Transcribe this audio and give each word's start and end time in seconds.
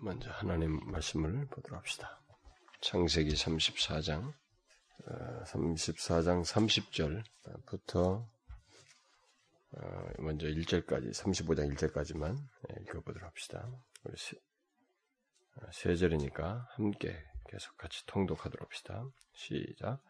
먼저 0.00 0.30
하나님 0.30 0.78
말씀을 0.90 1.46
보도록 1.46 1.78
합시다. 1.78 2.20
창세기 2.80 3.30
34장, 3.30 4.32
34장 5.46 6.44
30절부터 6.44 8.26
먼저 10.18 10.46
1절까지, 10.46 11.12
35장 11.12 11.74
1절까지만 11.74 12.36
읽어보도록 12.82 13.28
합시다. 13.28 13.68
우리 14.04 14.16
세, 14.16 14.36
세 15.72 15.96
절이니까 15.96 16.68
함께 16.72 17.24
계속 17.48 17.76
같이 17.76 18.04
통독하도록 18.06 18.64
합시다. 18.64 19.04
시작. 19.32 20.02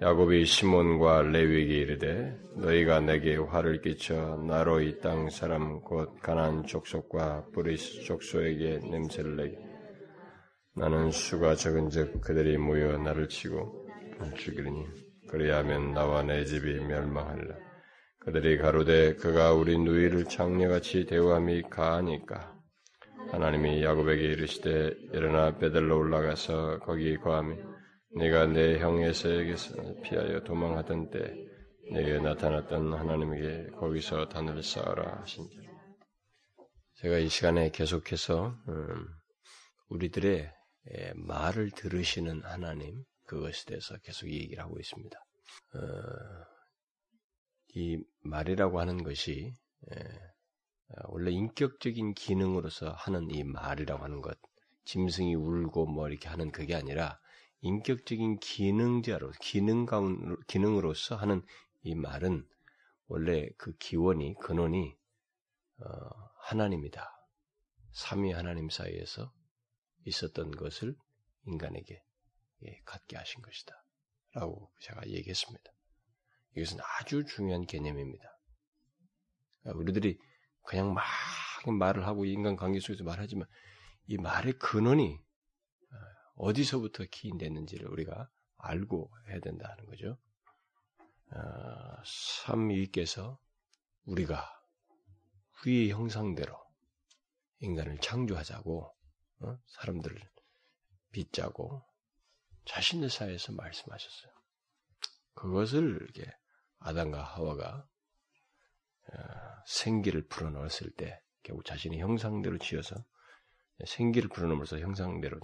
야곱이 0.00 0.44
시몬과 0.46 1.22
레위에게 1.22 1.74
이르되 1.78 2.36
너희가 2.56 3.00
내게 3.00 3.36
화를 3.36 3.80
끼쳐 3.82 4.36
나로 4.48 4.80
이 4.80 4.98
땅 5.00 5.30
사람 5.30 5.80
곧 5.80 6.18
가난 6.20 6.64
족속과 6.66 7.46
브리스 7.54 8.02
족속에게 8.02 8.80
냄새를 8.90 9.36
내게. 9.36 9.56
나는 10.74 11.10
수가 11.12 11.54
적은즉 11.54 12.20
그들이 12.20 12.58
모여 12.58 12.98
나를 12.98 13.28
치고 13.28 13.86
죽이리니 14.38 14.86
그래야 15.28 15.58
하면 15.58 15.92
나와 15.92 16.22
내 16.22 16.44
집이 16.44 16.80
멸망하리라. 16.80 17.54
그들이 18.20 18.58
가로되 18.58 19.14
그가 19.14 19.52
우리 19.52 19.78
누이를 19.78 20.24
장녀같이 20.24 21.06
대우함이 21.06 21.62
가하니까. 21.70 22.56
하나님이 23.30 23.84
야곱에게 23.84 24.20
이르시되 24.20 24.94
일어나 25.12 25.56
베들로 25.58 25.96
올라가서 25.98 26.80
거기 26.80 27.16
거함이 27.18 27.56
네가 28.14 28.46
내 28.46 28.78
형 28.78 29.00
에서에게서 29.02 30.00
피하여 30.02 30.40
도망하던 30.44 31.10
때 31.10 31.34
내게 31.90 32.18
나타났던 32.18 32.92
하나님에게 32.92 33.70
거기서 33.70 34.28
단을 34.28 34.62
쌓아라 34.62 35.20
하신지. 35.20 35.56
제가 36.96 37.18
이 37.18 37.28
시간에 37.28 37.70
계속해서 37.70 38.54
음, 38.68 39.06
우리들의 39.88 40.52
말을 41.16 41.70
들으시는 41.70 42.42
하나님 42.44 43.02
그것에 43.26 43.64
대해서 43.66 43.96
계속 44.02 44.28
얘기를 44.28 44.62
하고 44.62 44.78
있습니다. 44.78 45.18
어, 45.74 45.78
이 47.74 47.98
말이라고 48.24 48.78
하는 48.78 49.02
것이 49.02 49.52
원래 51.08 51.30
인격적인 51.30 52.12
기능으로서 52.14 52.92
하는 52.92 53.30
이 53.30 53.42
말이라고 53.42 54.04
하는 54.04 54.20
것, 54.20 54.36
짐승이 54.84 55.34
울고 55.34 55.86
뭐 55.86 56.08
이렇게 56.08 56.28
하는 56.28 56.52
그게 56.52 56.74
아니라 56.74 57.18
인격적인 57.62 58.40
기능자로 58.40 59.32
기능 59.40 59.86
가운 59.86 60.36
기능으로서 60.46 61.16
하는 61.16 61.42
이 61.82 61.94
말은 61.94 62.46
원래 63.06 63.48
그 63.56 63.76
기원이 63.78 64.34
근원이 64.40 64.96
어, 65.78 65.86
하나님이다. 66.40 67.08
삼위 67.92 68.32
하나님 68.32 68.68
사이에서 68.68 69.32
있었던 70.04 70.50
것을 70.52 70.96
인간에게 71.46 72.02
예, 72.64 72.80
갖게 72.84 73.16
하신 73.16 73.42
것이다. 73.42 73.74
라고 74.34 74.72
제가 74.80 75.06
얘기했습니다. 75.08 75.72
이것은 76.56 76.78
아주 76.80 77.24
중요한 77.24 77.66
개념입니다. 77.66 78.24
그러니까 79.60 79.80
우리들이 79.80 80.18
그냥 80.62 80.94
막 80.94 81.04
말을 81.78 82.06
하고 82.06 82.24
인간 82.24 82.56
관계 82.56 82.80
속에서 82.80 83.04
말하지만 83.04 83.46
이 84.06 84.16
말의 84.16 84.54
근원이 84.54 85.20
어디서부터 86.34 87.04
기인됐는지를 87.10 87.88
우리가 87.88 88.30
알고 88.58 89.10
해야 89.28 89.40
된다는 89.40 89.86
거죠. 89.86 90.18
어, 91.34 92.02
삼위께서 92.44 93.38
우리가 94.04 94.48
위의 95.64 95.90
형상대로 95.90 96.56
인간을 97.60 97.98
창조하자고 97.98 98.94
어? 99.40 99.58
사람들을 99.66 100.20
빚자고 101.12 101.84
자신들 102.64 103.10
사이에서 103.10 103.52
말씀하셨어요. 103.52 104.32
그것을 105.34 105.98
이렇게 106.00 106.30
아담과 106.78 107.22
하와가 107.22 107.86
어, 109.12 109.18
생기를 109.66 110.26
불어넣었을 110.28 110.90
때 110.92 111.20
결국 111.42 111.64
자신의 111.64 112.00
형상대로 112.00 112.58
지어서 112.58 113.04
생기를 113.86 114.28
불어넣으면서 114.28 114.78
형상대로 114.78 115.40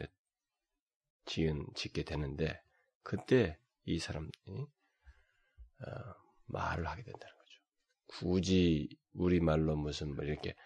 지은 1.28 1.66
짓게 1.74 2.02
되는데 2.02 2.60
그때 3.02 3.58
이 3.84 3.98
사람이 3.98 4.28
어, 4.48 6.14
말을 6.46 6.86
하게 6.86 7.02
된다는 7.02 7.36
거죠. 7.36 7.60
굳이 8.06 8.88
우리 9.14 9.40
말로 9.40 9.76
무슨 9.76 10.14
뭐 10.16 10.24
이렇게 10.24 10.56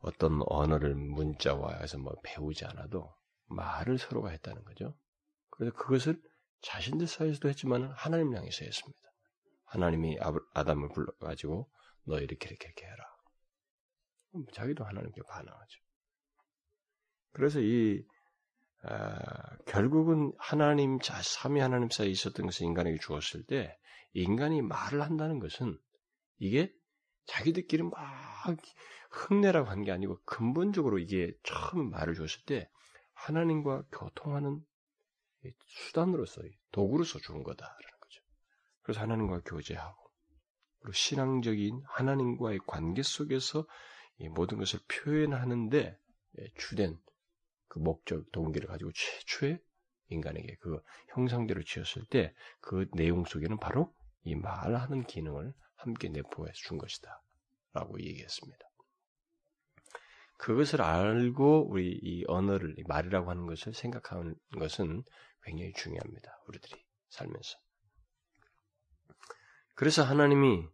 어떤 0.00 0.42
언어를 0.46 0.94
문자와 0.94 1.78
해서 1.78 1.96
뭐 1.98 2.14
배우지 2.22 2.64
않아도 2.66 3.14
말을 3.46 3.98
서로가 3.98 4.30
했다는 4.30 4.64
거죠. 4.64 4.96
그래서 5.50 5.74
그것을 5.76 6.20
자신들 6.60 7.06
사이에서도 7.06 7.48
했지만 7.48 7.92
하나님 7.92 8.34
향해서 8.34 8.64
했습니다. 8.64 9.00
하나님이 9.64 10.18
아담을 10.54 10.88
불러가지고 10.90 11.70
너 12.04 12.18
이렇게 12.18 12.48
이렇게 12.48 12.66
이렇게 12.66 12.86
해라. 12.86 13.04
자기도 14.52 14.84
하나님께 14.84 15.22
반항하죠. 15.28 15.80
그래서 17.32 17.60
이 17.60 18.04
아, 18.06 18.11
결국은 19.66 20.32
하나님 20.38 20.98
자 21.00 21.20
삼위 21.22 21.60
하나님 21.60 21.88
사이에 21.90 22.10
있었던 22.10 22.46
것을 22.46 22.66
인간에게 22.66 22.98
주었을 22.98 23.44
때 23.44 23.76
인간이 24.12 24.60
말을 24.62 25.00
한다는 25.02 25.38
것은 25.38 25.78
이게 26.38 26.72
자기들끼리 27.26 27.84
막 27.84 27.92
흙내라고 29.10 29.68
한 29.70 29.84
게 29.84 29.92
아니고 29.92 30.20
근본적으로 30.24 30.98
이게 30.98 31.32
처음 31.44 31.90
말을 31.90 32.14
줬을 32.14 32.44
때 32.44 32.68
하나님과 33.14 33.84
교통하는 33.92 34.60
수단으로서 35.66 36.42
도구로서 36.72 37.18
준 37.20 37.42
거다라는 37.42 37.76
거죠. 38.00 38.22
그래서 38.82 39.00
하나님과 39.00 39.42
교제하고 39.44 40.10
그리고 40.80 40.92
신앙적인 40.92 41.82
하나님과의 41.86 42.58
관계 42.66 43.02
속에서 43.02 43.66
이 44.18 44.28
모든 44.28 44.58
것을 44.58 44.80
표현하는데 44.88 45.98
주된 46.58 46.98
그 47.72 47.78
목적, 47.78 48.30
동기를 48.32 48.68
가지고 48.68 48.92
최초의 48.92 49.58
인간에게 50.08 50.56
그 50.60 50.82
형상대로 51.14 51.62
지었을 51.62 52.04
때 52.10 52.34
그 52.60 52.86
내용 52.92 53.24
속에는 53.24 53.58
바로 53.58 53.94
이 54.24 54.34
말하는 54.34 55.04
기능을 55.04 55.54
함께 55.76 56.10
내포해 56.10 56.52
준 56.52 56.76
것이다. 56.76 57.22
라고 57.72 57.98
얘기했습니다. 57.98 58.58
그것을 60.36 60.82
알고 60.82 61.70
우리 61.70 61.98
이 62.02 62.24
언어를, 62.28 62.74
이 62.78 62.82
말이라고 62.86 63.30
하는 63.30 63.46
것을 63.46 63.72
생각하는 63.72 64.34
것은 64.58 65.02
굉장히 65.42 65.72
중요합니다. 65.72 66.42
우리들이 66.48 66.84
살면서. 67.08 67.58
그래서 69.74 70.02
하나님이 70.02 70.68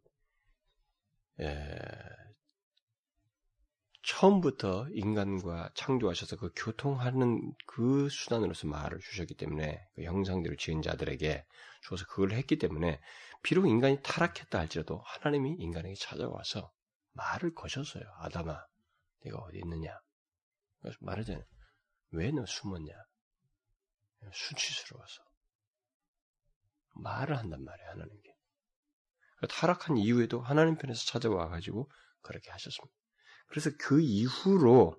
처음부터 4.08 4.88
인간과 4.92 5.70
창조하셔서 5.74 6.36
그 6.36 6.50
교통하는 6.56 7.52
그 7.66 8.08
수단으로서 8.08 8.66
말을 8.66 9.00
주셨기 9.00 9.34
때문에 9.34 9.86
그 9.94 10.02
형상대로 10.02 10.56
지은 10.56 10.80
자들에게 10.80 11.44
주어서 11.82 12.06
그걸 12.06 12.32
했기 12.32 12.56
때문에 12.56 13.00
비록 13.42 13.66
인간이 13.66 14.00
타락했다 14.02 14.58
할지라도 14.58 15.02
하나님이 15.04 15.56
인간에게 15.58 15.94
찾아와서 15.94 16.72
말을 17.12 17.54
거셨어요. 17.54 18.02
아담아, 18.20 18.64
내가 19.24 19.38
어디 19.40 19.58
있느냐? 19.58 20.00
그래서 20.80 20.96
말하잖아요. 21.02 21.44
왜너 22.12 22.46
숨었냐? 22.46 22.90
수치스러워서. 24.32 25.22
말을 26.94 27.36
한단 27.36 27.62
말이에요, 27.62 27.90
하나님께. 27.90 28.34
타락한 29.50 29.98
이후에도 29.98 30.40
하나님 30.40 30.78
편에서 30.78 31.04
찾아와 31.04 31.48
가지고 31.48 31.90
그렇게 32.22 32.50
하셨습니다. 32.50 32.98
그래서 33.48 33.70
그 33.78 34.00
이후로 34.00 34.96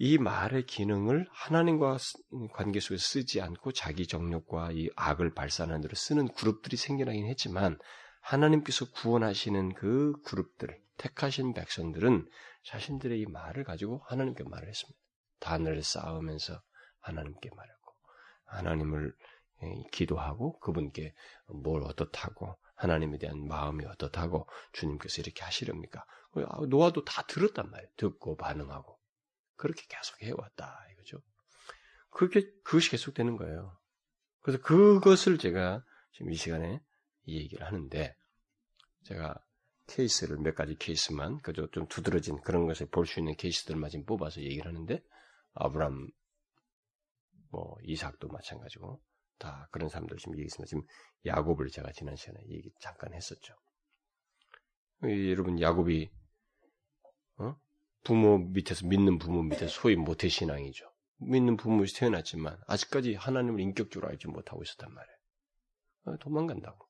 이 0.00 0.16
말의 0.18 0.66
기능을 0.66 1.26
하나님과 1.30 1.98
관계 2.52 2.78
속에 2.78 2.98
쓰지 2.98 3.40
않고 3.40 3.72
자기 3.72 4.06
정력과 4.06 4.70
이 4.72 4.88
악을 4.94 5.34
발산하는 5.34 5.80
대로 5.80 5.94
쓰는 5.94 6.28
그룹들이 6.34 6.76
생겨나긴 6.76 7.26
했지만 7.26 7.78
하나님께서 8.20 8.90
구원하시는 8.92 9.74
그 9.74 10.12
그룹들, 10.24 10.80
택하신 10.98 11.54
백성들은 11.54 12.28
자신들의 12.64 13.20
이 13.20 13.26
말을 13.26 13.64
가지고 13.64 14.02
하나님께 14.06 14.44
말을 14.44 14.68
했습니다. 14.68 14.98
단을 15.40 15.82
쌓으면서 15.82 16.60
하나님께 17.00 17.50
말하고 17.54 17.92
하나님을 18.46 19.14
기도하고 19.90 20.58
그분께 20.60 21.14
뭘 21.62 21.82
어떻다고 21.82 22.56
하나님에 22.78 23.18
대한 23.18 23.46
마음이 23.46 23.84
어떻다고 23.84 24.48
주님께서 24.72 25.22
이렇게 25.22 25.44
하시렵니까? 25.44 26.04
아, 26.48 26.60
노아도 26.68 27.04
다 27.04 27.22
들었단 27.26 27.70
말이에요. 27.70 27.90
듣고 27.96 28.36
반응하고. 28.36 28.98
그렇게 29.56 29.82
계속 29.88 30.22
해왔다. 30.22 30.86
이거죠. 30.92 31.18
그렇게, 32.10 32.50
그것이 32.64 32.90
계속되는 32.90 33.36
거예요. 33.36 33.76
그래서 34.40 34.62
그것을 34.62 35.38
제가 35.38 35.84
지금 36.12 36.32
이 36.32 36.36
시간에 36.36 36.80
이 37.24 37.38
얘기를 37.38 37.66
하는데, 37.66 38.14
제가 39.04 39.34
케이스를 39.88 40.36
몇 40.38 40.54
가지 40.54 40.76
케이스만 40.76 41.38
그저 41.40 41.66
좀 41.72 41.86
두드러진 41.88 42.40
그런 42.42 42.66
것을 42.66 42.86
볼 42.90 43.06
수 43.06 43.20
있는 43.20 43.34
케이스들만 43.36 43.90
지금 43.90 44.04
뽑아서 44.04 44.42
얘기를 44.42 44.66
하는데 44.66 45.02
아브람 45.54 46.08
뭐 47.50 47.76
이삭도 47.82 48.28
마찬가지고 48.28 49.00
다 49.38 49.68
그런 49.70 49.88
사람들 49.88 50.16
지금 50.18 50.34
얘기했습니다. 50.34 50.68
지금 50.68 50.82
야곱을 51.26 51.68
제가 51.68 51.92
지난 51.92 52.16
시간에 52.16 52.40
얘기 52.48 52.70
잠깐 52.80 53.14
했었죠. 53.14 53.54
여러분 55.02 55.60
야곱이 55.60 56.10
어? 57.38 57.56
부모 58.04 58.38
밑에서 58.38 58.86
믿는 58.86 59.18
부모 59.18 59.42
밑에서 59.42 59.68
소위 59.68 59.96
모태 59.96 60.28
신앙이죠. 60.28 60.90
믿는 61.20 61.56
부모에서 61.56 61.98
태어났지만 61.98 62.58
아직까지 62.66 63.14
하나님을 63.14 63.60
인격적으로 63.60 64.08
알지 64.10 64.28
못하고 64.28 64.62
있었단 64.62 64.92
말이에요. 64.92 65.16
어, 66.04 66.16
도망간다고. 66.18 66.86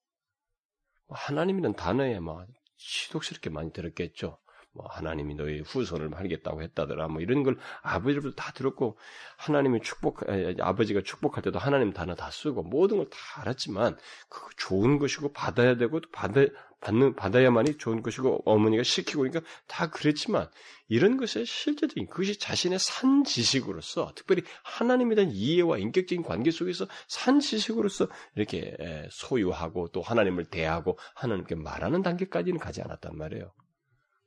하나님이란 1.09 1.75
단어에 1.75 2.21
막 2.21 2.47
시독스럽게 2.77 3.51
많이 3.51 3.73
들었겠죠. 3.73 4.39
뭐 4.73 4.87
하나님이 4.89 5.35
너희 5.35 5.61
후손을 5.61 6.15
하겠다고 6.15 6.63
했다더라 6.63 7.09
뭐 7.09 7.21
이런 7.21 7.43
걸 7.43 7.57
아버지로부터 7.83 8.35
다 8.35 8.53
들었고 8.53 8.97
하나님이 9.37 9.81
축복 9.83 10.23
아버지가 10.61 11.03
축복할 11.03 11.43
때도 11.43 11.59
하나님 11.59 11.93
단어 11.93 12.15
다 12.15 12.31
쓰고 12.31 12.63
모든 12.63 12.99
걸 12.99 13.09
다 13.11 13.41
알았지만 13.41 13.97
그거 14.29 14.49
좋은 14.57 14.99
것이고 14.99 15.33
받아야 15.33 15.77
되고 15.77 16.01
받아 16.13 16.45
받는 16.81 17.17
받아야만이 17.17 17.79
좋은 17.79 18.03
것이고 18.03 18.43
어머니가 18.45 18.83
시키고 18.83 19.23
그러니까 19.23 19.41
다 19.67 19.91
그랬지만 19.91 20.49
이런 20.89 21.17
것의 21.17 21.45
실제적인 21.45 22.07
그것이 22.07 22.39
자신의 22.39 22.79
산 22.79 23.25
지식으로서 23.25 24.13
특별히 24.15 24.43
하나님에 24.63 25.15
대한 25.17 25.31
이해와 25.33 25.79
인격적인 25.79 26.23
관계 26.23 26.51
속에서 26.51 26.87
산 27.09 27.41
지식으로서 27.41 28.09
이렇게 28.37 28.77
소유하고 29.11 29.89
또 29.89 30.03
하나님을 30.03 30.45
대하고 30.47 30.99
하나님께 31.15 31.57
말하는 31.57 32.03
단계까지는 32.03 32.61
가지 32.61 32.81
않았단 32.83 33.17
말이에요. 33.17 33.53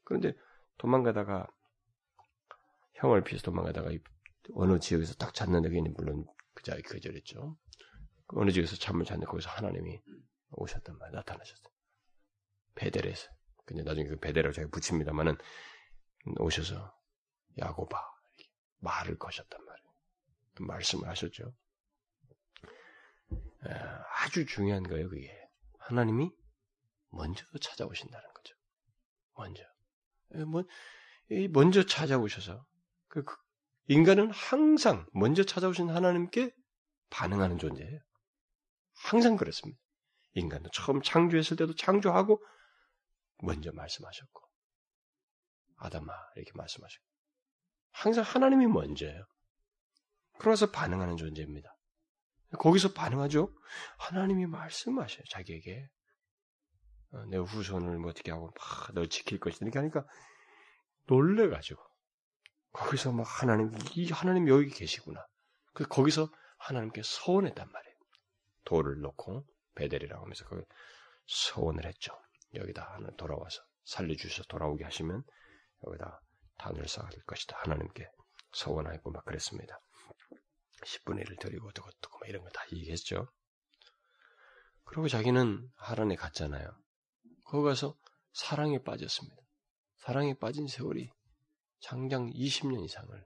그런데 0.04 0.34
도망가다가 0.78 1.48
형을 2.96 3.24
피해서 3.24 3.44
도망가다가 3.44 3.92
어느 4.54 4.80
지역에서 4.80 5.16
딱 5.16 5.34
잤는데 5.34 5.70
그는 5.70 5.94
물론 5.96 6.26
그 6.54 6.64
자리 6.64 6.82
거절했죠. 6.82 7.58
그 8.28 8.40
어느 8.40 8.52
지역에서 8.52 8.76
잠을 8.76 9.06
잤는데 9.06 9.28
거기서 9.28 9.50
하나님이 9.50 10.02
오셨단 10.52 10.98
말이에요. 10.98 11.16
나타나셨어요. 11.18 11.72
베델에서. 12.76 13.30
근데 13.66 13.84
나중에 13.84 14.08
그 14.08 14.20
베델을 14.20 14.54
제가 14.54 14.70
붙입니다만은 14.70 15.38
오셔서 16.40 16.94
야고바 17.58 17.98
말을 18.80 19.18
거셨단 19.18 19.64
말이에요. 19.64 19.92
말씀을 20.60 21.08
하셨죠. 21.10 21.54
아주 24.24 24.46
중요한 24.46 24.84
거예요, 24.84 25.10
그게. 25.10 25.32
하나님이 25.80 26.32
먼저 27.10 27.46
찾아오신다는 27.60 28.34
거죠. 28.34 28.56
먼저. 29.38 29.64
뭐, 30.48 30.64
먼저 31.52 31.86
찾아오셔서 31.86 32.66
그, 33.08 33.24
그 33.24 33.36
인간은 33.88 34.32
항상 34.32 35.06
먼저 35.14 35.44
찾아오신 35.44 35.90
하나님께 35.90 36.52
반응하는 37.10 37.58
존재예요. 37.58 38.00
항상 39.04 39.36
그렇습니다. 39.36 39.80
인간도 40.34 40.70
처음 40.72 41.02
창조했을 41.02 41.58
때도 41.58 41.76
창조하고 41.76 42.42
먼저 43.40 43.72
말씀하셨고 43.74 44.42
아담아 45.78 46.14
이렇게 46.36 46.52
말씀하셨고 46.54 47.06
항상 47.92 48.24
하나님이 48.24 48.68
먼저예요. 48.68 49.26
그러면서 50.38 50.72
반응하는 50.72 51.18
존재입니다. 51.18 51.76
거기서 52.60 52.94
반응하죠. 52.94 53.54
하나님이 53.98 54.46
말씀하셔요. 54.48 55.24
자기에게 55.30 55.82
어, 55.84 56.01
내 57.30 57.38
후손을 57.38 57.98
뭐 58.00 58.10
어떻게 58.12 58.32
하고 58.32 58.52
막 58.58 58.94
널 58.94 59.10
지킬 59.10 59.40
것이다 59.40 59.66
이렇게 59.66 59.80
하니까 59.80 60.06
놀래가지고 61.08 61.82
거기서 62.74 63.12
막 63.12 63.24
하나님 63.24 63.72
이 63.96 64.10
하나님 64.12 64.48
여기 64.48 64.70
계시구나. 64.70 65.26
그 65.74 65.86
거기서 65.88 66.30
하나님께 66.58 67.02
서원했단 67.04 67.70
말이에요. 67.72 67.96
돌을 68.66 69.00
놓고 69.02 69.46
베델이라고 69.76 70.22
하면서 70.24 70.46
거기 70.46 70.64
서원을 71.28 71.86
했죠. 71.86 72.14
여기다 72.56 72.94
하나 72.94 73.10
돌아와서 73.18 73.62
살려주셔서 73.86 74.44
돌아오게 74.48 74.84
하시면 74.84 75.24
여기다 75.88 76.22
단을 76.58 76.88
쌓을 76.88 77.10
것이다. 77.26 77.58
하나님께 77.64 78.10
서원하고 78.54 79.12
막 79.12 79.26
그랬습니다. 79.26 79.80
10분의 80.86 81.26
1을 81.28 81.40
드리고 81.40 81.68
어떻고 81.70 82.20
막 82.20 82.30
이런 82.30 82.44
거 82.44 82.50
다 82.52 82.64
얘기했죠. 82.74 83.28
그리고 84.86 85.08
자기는 85.08 85.70
하란에 85.76 86.16
갔잖아요. 86.16 86.70
거기 87.52 87.66
가서 87.66 87.98
사랑에 88.32 88.82
빠졌습니다. 88.82 89.36
사랑에 89.98 90.34
빠진 90.36 90.68
세월이 90.68 91.10
장장 91.82 92.32
20년 92.32 92.86
이상을 92.86 93.26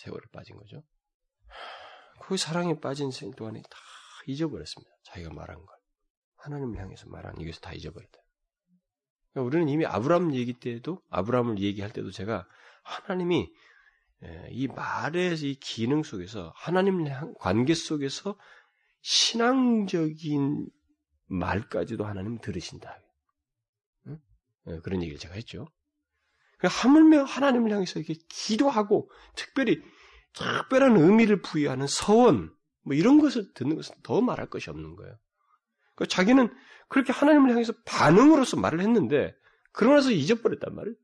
세월을 0.00 0.26
빠진 0.32 0.56
거죠. 0.56 0.82
그 2.20 2.36
사랑에 2.36 2.80
빠진 2.80 3.12
세월 3.12 3.34
동안에 3.34 3.62
다 3.62 3.78
잊어버렸습니다. 4.26 4.92
자기가 5.04 5.32
말한 5.32 5.56
걸. 5.56 5.76
하나님을 6.38 6.80
향해서 6.80 7.08
말한 7.08 7.40
이것을 7.40 7.60
다 7.60 7.72
잊어버렸다. 7.72 8.18
그러니까 9.32 9.46
우리는 9.46 9.68
이미 9.68 9.86
아브라함 9.86 10.34
얘기 10.34 10.52
때도 10.58 11.00
아브라함을 11.08 11.60
얘기할 11.60 11.92
때도 11.92 12.10
제가 12.10 12.44
하나님이 12.82 13.52
이 14.50 14.66
말의 14.66 15.36
이 15.38 15.54
기능 15.60 16.02
속에서 16.02 16.52
하나님 16.56 17.04
관계 17.38 17.74
속에서 17.74 18.36
신앙적인 19.02 20.68
말까지도 21.26 22.04
하나님 22.04 22.40
들으신다. 22.40 23.00
예, 24.68 24.78
그런 24.80 25.02
얘기를 25.02 25.18
제가 25.18 25.34
했죠. 25.34 25.66
그러니까 26.58 26.80
하물며 26.80 27.24
하나님을 27.24 27.72
향해서 27.72 28.00
이렇게 28.00 28.14
기도하고 28.28 29.10
특별히 29.36 29.80
특별한 30.32 30.96
의미를 30.96 31.40
부여하는 31.42 31.86
서원 31.86 32.54
뭐 32.82 32.94
이런 32.94 33.20
것을 33.20 33.52
듣는 33.54 33.76
것은 33.76 33.94
더 34.02 34.20
말할 34.20 34.48
것이 34.50 34.70
없는 34.70 34.96
거예요. 34.96 35.16
그러니까 35.94 36.14
자기는 36.14 36.54
그렇게 36.88 37.12
하나님을 37.12 37.50
향해서 37.50 37.74
반응으로서 37.84 38.56
말을 38.56 38.80
했는데 38.80 39.34
그러고 39.72 39.96
나서 39.96 40.10
잊어버렸단 40.10 40.74
말이에요. 40.74 40.96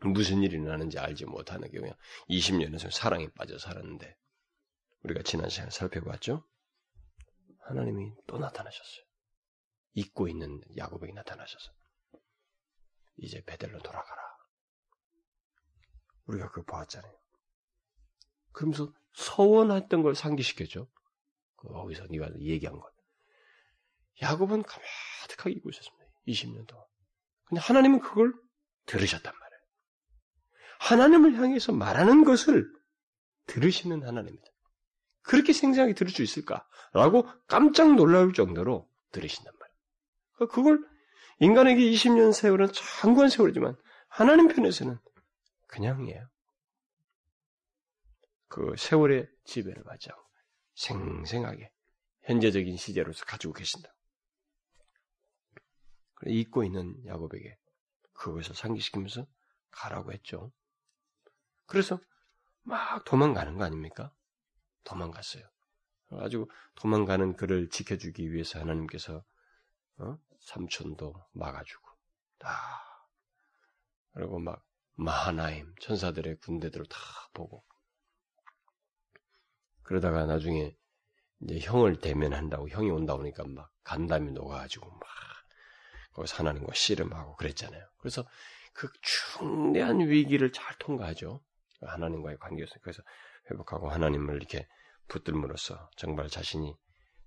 무슨 0.00 0.42
일이 0.42 0.60
나는지 0.60 0.98
알지 0.98 1.24
못하는 1.24 1.70
경우에 1.70 1.92
20년을 2.28 2.90
사랑에 2.90 3.28
빠져 3.36 3.58
살았는데 3.58 4.16
우리가 5.02 5.22
지난 5.22 5.48
시간에 5.48 5.70
살펴봤죠. 5.70 6.44
하나님이 7.62 8.12
또 8.26 8.38
나타나셨어요. 8.38 9.06
잊고 9.96 10.28
있는 10.28 10.60
야곱에게 10.76 11.12
나타나셔서 11.14 11.72
이제 13.16 13.42
베델로 13.44 13.78
돌아가라. 13.80 14.22
우리가 16.26 16.50
그거 16.50 16.62
보았잖아요. 16.70 17.18
그러면서 18.52 18.92
서원했던 19.14 20.02
걸 20.02 20.14
상기시켰죠. 20.14 20.88
그 21.56 21.68
거기서 21.68 22.06
네가 22.10 22.28
얘기한 22.40 22.78
것. 22.78 22.92
야곱은 24.20 24.64
가득하게 24.64 25.52
잊고 25.52 25.70
있었습니다. 25.70 26.04
20년 26.28 26.66
동안. 26.66 26.84
근데 27.44 27.60
하나님은 27.60 28.00
그걸 28.00 28.34
들으셨단 28.84 29.32
말이에요. 29.32 29.60
하나님을 30.80 31.34
향해서 31.36 31.72
말하는 31.72 32.24
것을 32.24 32.70
들으시는 33.46 34.02
하나님입니다. 34.02 34.50
그렇게 35.22 35.52
생생하게 35.54 35.94
들을 35.94 36.12
수 36.12 36.22
있을까라고 36.22 37.28
깜짝 37.46 37.94
놀랄 37.94 38.34
정도로 38.34 38.90
들으신단. 39.12 39.55
그러니까 40.36 40.54
그걸 40.54 40.86
인간에게 41.40 41.80
20년 41.90 42.32
세월은 42.32 42.68
장구한 42.72 43.28
세월이지만 43.28 43.76
하나님 44.08 44.48
편에서는 44.48 44.98
그냥이에요. 45.66 46.28
그 48.48 48.74
세월의 48.76 49.28
지배를 49.44 49.82
받지 49.84 50.10
않고 50.10 50.22
생생하게 50.74 51.70
현재적인 52.22 52.76
시제로서 52.76 53.24
가지고 53.24 53.52
계신다. 53.52 53.94
잊고 56.26 56.64
있는 56.64 57.04
야곱에게 57.04 57.58
그것을 58.14 58.54
상기시키면서 58.54 59.26
가라고 59.70 60.12
했죠. 60.12 60.52
그래서 61.66 62.00
막 62.62 63.04
도망가는 63.04 63.58
거 63.58 63.64
아닙니까? 63.64 64.12
도망갔어요. 64.84 65.44
가지고 66.08 66.50
도망가는 66.76 67.36
그를 67.36 67.68
지켜주기 67.68 68.32
위해서 68.32 68.58
하나님께서 68.60 69.24
어? 69.98 70.18
삼촌도 70.46 71.14
막아주고 71.32 71.88
다 72.38 72.50
그리고 74.12 74.38
막 74.38 74.64
마하나임 74.94 75.74
천사들의 75.80 76.38
군대들을 76.38 76.86
다 76.86 76.98
보고 77.34 77.64
그러다가 79.82 80.24
나중에 80.24 80.74
이제 81.42 81.58
형을 81.60 82.00
대면한다고 82.00 82.68
형이 82.68 82.90
온다 82.90 83.16
보니까 83.16 83.44
막 83.44 83.70
간담이 83.84 84.32
녹아가지고 84.32 84.88
막 84.88 85.00
거기서 86.12 86.38
하나님과 86.38 86.72
씨름하고 86.74 87.36
그랬잖아요. 87.36 87.86
그래서 87.98 88.24
그 88.72 88.88
중대한 89.02 90.00
위기를 90.00 90.50
잘 90.52 90.76
통과하죠. 90.78 91.42
하나님과의 91.82 92.38
관계에서 92.38 92.74
그래서 92.80 93.02
회복하고 93.50 93.90
하나님을 93.90 94.36
이렇게 94.36 94.66
붙들므로써 95.08 95.90
정말 95.96 96.28
자신이 96.28 96.74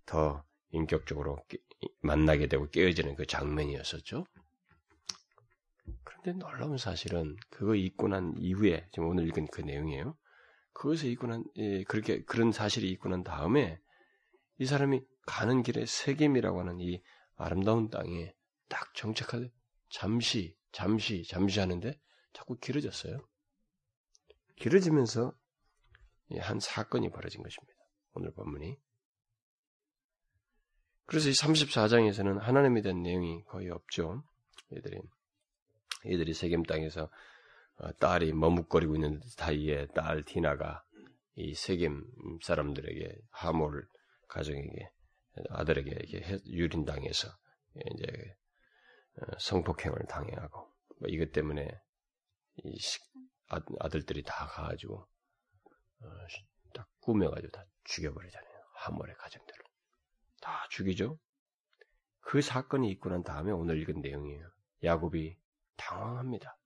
더 0.06 0.44
인격적으로 0.72 1.38
만나게 2.02 2.48
되고 2.48 2.70
깨어지는 2.70 3.16
그 3.16 3.26
장면이었었죠. 3.26 4.26
그런데 6.04 6.34
놀라운 6.34 6.78
사실은 6.78 7.36
그거 7.50 7.76
읽고 7.76 8.08
난 8.10 8.34
이후에 8.38 8.88
지금 8.92 9.10
오늘 9.10 9.28
읽은 9.28 9.48
그 9.48 9.62
내용이에요. 9.62 10.16
그것을 10.74 11.10
읽고 11.10 11.28
난 11.28 11.44
예, 11.58 11.84
그렇게 11.84 12.24
그런 12.24 12.52
사실이 12.52 12.90
있고 12.92 13.10
난 13.10 13.24
다음에 13.24 13.80
이 14.60 14.66
사람이 14.66 15.02
가는 15.26 15.64
길에 15.64 15.86
세겜이라고 15.86 16.60
하는 16.60 16.80
이 16.80 17.02
아름다운 17.36 17.90
땅에 17.90 18.34
딱 18.68 18.94
정착하되 18.94 19.52
잠시 19.90 20.56
잠시 20.72 21.24
잠시 21.26 21.60
하는데 21.60 22.00
자꾸 22.34 22.58
길어졌어요. 22.58 23.20
길어지면서 24.58 25.34
한 26.40 26.60
사건이 26.60 27.10
벌어진 27.10 27.42
것입니다. 27.42 27.74
오늘 28.14 28.32
본문이. 28.34 28.78
그래서 31.10 31.30
이 31.30 31.32
34장에서는 31.32 32.40
하나님에 32.40 32.82
대한 32.82 33.02
내용이 33.02 33.44
거의 33.46 33.72
없죠. 33.72 34.24
얘들이 34.72 35.02
얘들이 36.06 36.36
세겜 36.36 36.64
땅에서 36.64 37.10
어, 37.78 37.92
딸이 37.94 38.34
머뭇거리고 38.34 38.94
있는 38.94 39.20
사이에 39.26 39.88
딸 39.88 40.24
디나가 40.24 40.84
이 41.34 41.56
세겜 41.56 42.06
사람들에게 42.44 43.18
하몰 43.32 43.88
가정에게 44.28 44.92
아들에게 45.50 46.42
유린 46.46 46.86
당해서 46.86 47.28
이제 47.74 48.36
어, 49.20 49.26
성폭행을 49.40 50.06
당해하고 50.08 50.72
뭐 51.00 51.10
이것 51.10 51.32
때문에 51.32 51.68
이 52.58 52.78
아, 53.48 53.90
들들이 53.90 54.22
다 54.22 54.46
가가지고 54.46 55.08
어, 56.04 56.08
딱 56.76 56.88
꾸며가지고 57.02 57.50
다 57.52 57.66
죽여버리잖아요. 57.86 58.60
하몰의 58.76 59.16
가정들을 59.16 59.59
다 60.50 60.66
죽이죠. 60.72 61.20
그 62.22 62.42
사건이 62.42 62.90
있고 62.94 63.10
난 63.10 63.24
다음에 63.24 63.52
오늘 63.52 63.80
읽은 63.82 64.02
내용이에요. 64.02 64.50
야곱이 64.84 65.38
당황합니다. 65.78 66.58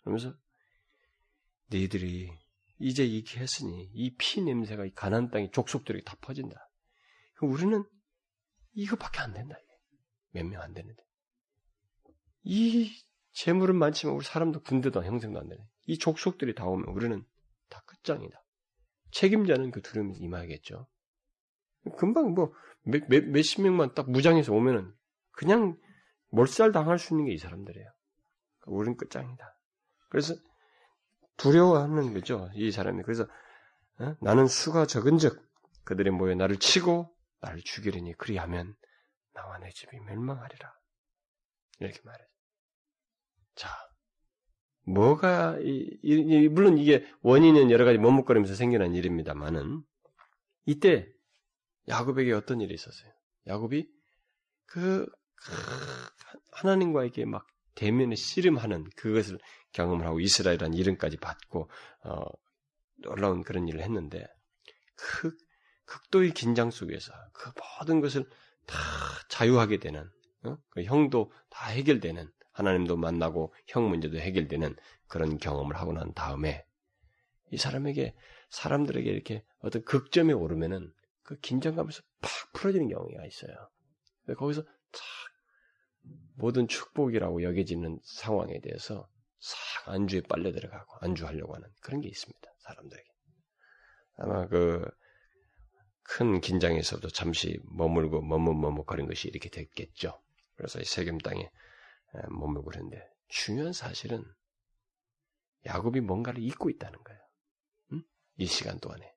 그러면서 0.00 0.34
너희들이 1.70 2.30
이제 2.80 3.04
이렇게 3.06 3.40
했으니 3.40 3.88
이 3.94 4.16
피 4.16 4.42
냄새가 4.42 4.84
이 4.84 4.92
가난 4.92 5.30
땅의 5.30 5.52
족속들에게 5.52 6.04
다 6.04 6.16
퍼진다. 6.20 6.68
우리는 7.40 7.84
이거밖에 8.74 9.20
안 9.20 9.32
된다. 9.32 9.56
몇 10.32 10.44
명 10.44 10.60
안 10.60 10.74
되는데. 10.74 11.00
이 12.42 12.92
재물은 13.32 13.76
많지만 13.76 14.16
우리 14.16 14.24
사람도 14.24 14.62
군대도 14.62 15.04
형성도 15.04 15.38
안 15.38 15.48
되네. 15.48 15.62
이 15.86 15.98
족속들이 15.98 16.54
다 16.54 16.66
오면 16.66 16.86
우리는 16.88 17.24
다 17.68 17.82
끝장이다. 17.86 18.42
책임자는 19.12 19.70
그 19.70 19.80
두려움이 19.80 20.16
임하겠죠. 20.18 20.88
금방 21.96 22.34
뭐 22.34 22.52
몇, 22.86 23.02
몇, 23.08 23.24
몇십 23.24 23.62
명만 23.62 23.94
딱 23.94 24.10
무장해서 24.10 24.52
오면은 24.52 24.92
그냥 25.32 25.76
몰살 26.30 26.72
당할 26.72 26.98
수 26.98 27.14
있는 27.14 27.26
게 27.26 27.32
이 27.32 27.38
사람들이에요. 27.38 27.88
우리는 28.66 28.96
끝장이다. 28.96 29.58
그래서 30.08 30.34
두려워하는 31.36 32.14
거죠. 32.14 32.50
이 32.54 32.70
사람이. 32.70 33.02
그래서 33.02 33.24
어? 33.98 34.14
나는 34.20 34.46
수가 34.46 34.86
적은 34.86 35.18
즉 35.18 35.40
그들이 35.84 36.10
모여 36.10 36.34
나를 36.34 36.58
치고 36.58 37.14
나를 37.40 37.60
죽이려니 37.62 38.14
그리하면 38.14 38.74
나와 39.34 39.58
내 39.58 39.68
집이 39.70 39.98
멸망하리라. 40.00 40.74
이렇게 41.80 42.00
말해요. 42.04 42.28
자, 43.54 43.68
뭐가 44.86 45.58
이, 45.60 45.98
이, 46.02 46.48
물론 46.48 46.78
이게 46.78 47.06
원인은 47.22 47.70
여러 47.70 47.84
가지 47.84 47.98
머뭇거리면서 47.98 48.54
생겨난 48.54 48.94
일입니다만은 48.94 49.82
이때 50.64 51.08
야곱에게 51.88 52.32
어떤 52.32 52.60
일이 52.60 52.74
있었어요? 52.74 53.10
야곱이 53.46 53.88
그 54.66 55.06
하나님과에게 56.52 57.24
막 57.24 57.46
대면에 57.74 58.16
씨름하는 58.16 58.88
그것을 58.96 59.38
경험을 59.72 60.06
하고 60.06 60.20
이스라엘이라는 60.20 60.76
이름까지 60.76 61.18
받고 61.18 61.70
어, 62.04 62.24
놀라운 63.02 63.42
그런 63.42 63.68
일을 63.68 63.82
했는데 63.82 64.26
그 64.96 65.36
극도의 65.84 66.32
긴장 66.32 66.70
속에서 66.70 67.12
그 67.32 67.52
모든 67.78 68.00
것을 68.00 68.28
다 68.66 68.76
자유하게 69.28 69.78
되는 69.78 70.10
어? 70.44 70.56
그 70.70 70.82
형도 70.82 71.30
다 71.50 71.66
해결되는 71.68 72.30
하나님도 72.52 72.96
만나고 72.96 73.54
형 73.68 73.88
문제도 73.88 74.18
해결되는 74.18 74.74
그런 75.06 75.38
경험을 75.38 75.76
하고 75.76 75.92
난 75.92 76.12
다음에 76.14 76.64
이 77.50 77.58
사람에게 77.58 78.14
사람들에게 78.50 79.08
이렇게 79.08 79.44
어떤 79.58 79.84
극점에 79.84 80.32
오르면은 80.32 80.92
그 81.26 81.38
긴장감에서 81.40 82.02
팍 82.20 82.52
풀어지는 82.52 82.88
경우가 82.88 83.26
있어요. 83.26 83.54
거기서 84.36 84.62
탁 84.62 84.72
모든 86.36 86.68
축복이라고 86.68 87.42
여겨지는 87.42 88.00
상황에 88.04 88.60
대해서 88.60 89.08
싹 89.38 89.88
안주에 89.92 90.22
빨려 90.22 90.52
들어가고 90.52 90.98
안주하려고 91.00 91.54
하는 91.54 91.68
그런 91.80 92.00
게 92.00 92.08
있습니다. 92.08 92.50
사람들에게. 92.60 93.08
아마 94.18 94.46
그 94.46 94.84
큰 96.08 96.40
긴장에서도 96.40 97.08
잠시 97.08 97.58
머물고 97.64 98.22
머뭇머뭇거린 98.22 99.06
것이 99.06 99.28
이렇게 99.28 99.50
됐겠죠. 99.50 100.22
그래서 100.54 100.80
이 100.80 100.84
세겜 100.84 101.18
땅에 101.18 101.50
머물고 102.30 102.70
그랬는데 102.70 103.06
중요한 103.28 103.72
사실은 103.72 104.24
야곱이 105.66 106.00
뭔가를 106.00 106.40
잊고 106.42 106.70
있다는 106.70 107.02
거예요. 107.02 107.20
응? 107.92 108.02
이 108.36 108.46
시간 108.46 108.78
동안에 108.78 109.12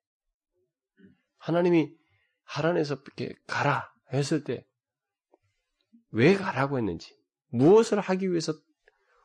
하나님이 1.38 1.94
하란에서 2.50 2.94
이렇게 3.16 3.34
가라 3.46 3.92
했을 4.12 4.44
때 4.44 4.70
왜 6.10 6.34
가라고 6.34 6.78
했는지 6.78 7.16
무엇을 7.48 8.00
하기 8.00 8.30
위해서 8.30 8.52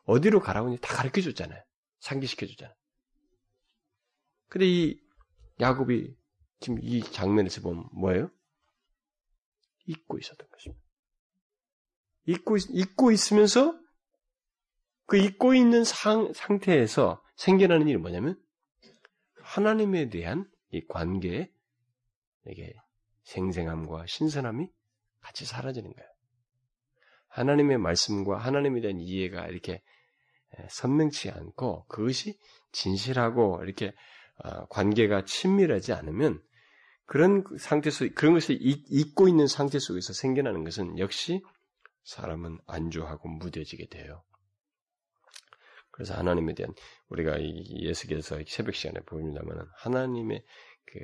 어디로 0.05 0.39
가라고 0.39 0.67
했는지 0.67 0.82
다 0.82 0.96
가르쳐 0.96 1.22
줬잖아요. 1.22 1.62
상기시켜 2.00 2.46
줬잖아요. 2.46 2.75
근데 4.48 4.67
이 4.67 5.00
야곱이 5.60 6.15
지금 6.60 6.79
이 6.82 7.01
장면에서 7.01 7.62
보면 7.62 7.89
뭐예요? 7.94 8.32
잊고 9.88 10.17
있었던 10.17 10.48
것입니다. 10.50 10.84
잊고, 12.27 12.58
잊고 12.58 13.12
있으면서 13.12 13.79
그 15.05 15.17
잊고 15.17 15.53
있는 15.53 15.84
상, 15.84 16.34
상태에서 16.34 17.24
생겨나는 17.36 17.88
일이 17.88 17.98
뭐냐면 17.98 18.41
하나님에 19.41 20.10
대한 20.10 20.50
이 20.72 20.86
관계에 20.88 21.51
이게 22.48 22.74
생생함과 23.25 24.05
신선함이 24.08 24.67
같이 25.20 25.46
사라지는 25.46 25.94
거예요. 25.94 26.10
하나님의 27.27 27.77
말씀과 27.77 28.38
하나님에 28.38 28.82
대한 28.82 29.00
이해가 29.00 29.48
이렇게 29.48 29.82
선명치 30.70 31.32
않고 31.32 31.86
그것이 31.88 32.39
진실하고 32.72 33.62
이렇게 33.63 33.94
어, 34.44 34.65
관계가 34.67 35.25
친밀하지 35.25 35.94
않으면 35.94 36.41
그런 37.05 37.44
상태 37.58 37.89
속 37.89 38.13
그런 38.15 38.34
것을 38.34 38.58
잊고 38.60 39.27
있는 39.27 39.48
상태 39.48 39.79
속에서 39.79 40.13
생겨나는 40.13 40.63
것은 40.63 40.98
역시 41.00 41.41
사람은 42.03 42.60
안주하고 42.65 43.29
무뎌지게 43.29 43.88
돼요. 43.88 44.24
그래서 45.91 46.13
하나님에 46.15 46.53
대한 46.53 46.74
우리가 47.08 47.38
예수께서 47.41 48.38
새벽 48.48 48.75
시간에 48.75 49.00
보입니다만 49.05 49.65
하나님의 49.77 50.44
그, 50.86 51.00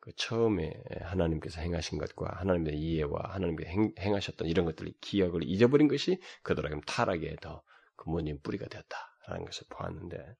그, 0.00 0.12
처음에 0.16 0.72
하나님께서 1.02 1.60
행하신 1.60 1.98
것과 1.98 2.38
하나님의 2.40 2.78
이해와 2.78 3.34
하나님께서 3.34 3.70
행, 3.98 4.14
하셨던 4.14 4.48
이런 4.48 4.64
것들을 4.66 4.92
기억을 5.00 5.42
잊어버린 5.44 5.88
것이 5.88 6.20
그들에게 6.42 6.80
타락의 6.86 7.36
더 7.40 7.62
근본적인 7.96 8.40
뿌리가 8.42 8.66
되었다라는 8.68 9.44
것을 9.44 9.66
보았는데 9.68 10.36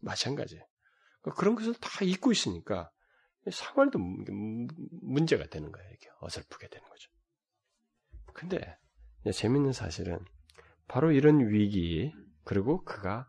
마찬가지. 0.00 0.60
그러니까 1.22 1.40
그런 1.40 1.54
것을 1.54 1.74
다 1.74 2.04
잊고 2.04 2.32
있으니까 2.32 2.90
상황도 3.50 3.98
문제가 5.02 5.46
되는 5.46 5.70
거예요. 5.70 5.88
이렇게 5.88 6.08
어설프게 6.20 6.68
되는 6.68 6.86
거죠. 6.88 7.10
근데 8.34 8.76
재밌는 9.32 9.72
사실은 9.72 10.18
바로 10.86 11.12
이런 11.12 11.48
위기 11.48 12.12
그리고 12.44 12.84
그가 12.84 13.28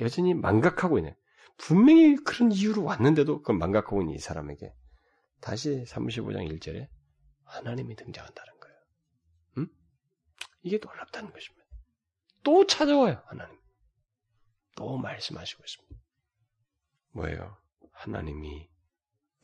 여전히 0.00 0.34
망각하고 0.34 0.98
있는 0.98 1.14
분명히 1.56 2.16
그런 2.16 2.50
이유로 2.50 2.82
왔는데도 2.84 3.42
그 3.42 3.52
망각하고 3.52 4.02
있는 4.02 4.14
이 4.14 4.18
사람에게 4.18 4.72
다시 5.44 5.84
35장 5.84 6.50
1절에 6.58 6.88
하나님이 7.44 7.96
등장한다는 7.96 8.60
거예요. 8.60 8.76
음? 9.58 9.68
이게 10.62 10.78
놀랍다는 10.78 11.30
것입니다. 11.32 11.66
또 12.42 12.66
찾아와요, 12.66 13.22
하나님. 13.26 13.60
또 14.74 14.96
말씀하시고 14.96 15.62
있습니다. 15.62 15.96
뭐예요? 17.10 17.62
하나님이 17.92 18.70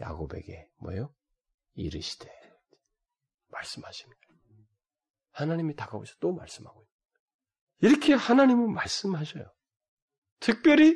야곱에게 0.00 0.71
뭐예요? 0.78 1.14
이르시되 1.75 2.30
말씀하십니다. 3.49 4.21
하나님이 5.33 5.76
다가오셔서 5.76 6.19
또 6.19 6.33
말씀하고 6.33 6.83
있습니다. 6.83 7.11
이렇게 7.80 8.14
하나님은 8.14 8.73
말씀하셔요. 8.73 9.52
특별히 10.38 10.95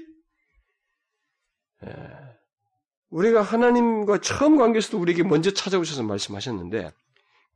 우리가 3.14 3.42
하나님과 3.42 4.18
처음 4.18 4.56
관계에서 4.56 4.90
도 4.90 4.98
우리에게 4.98 5.22
먼저 5.22 5.52
찾아오셔서 5.52 6.02
말씀하셨는데 6.02 6.92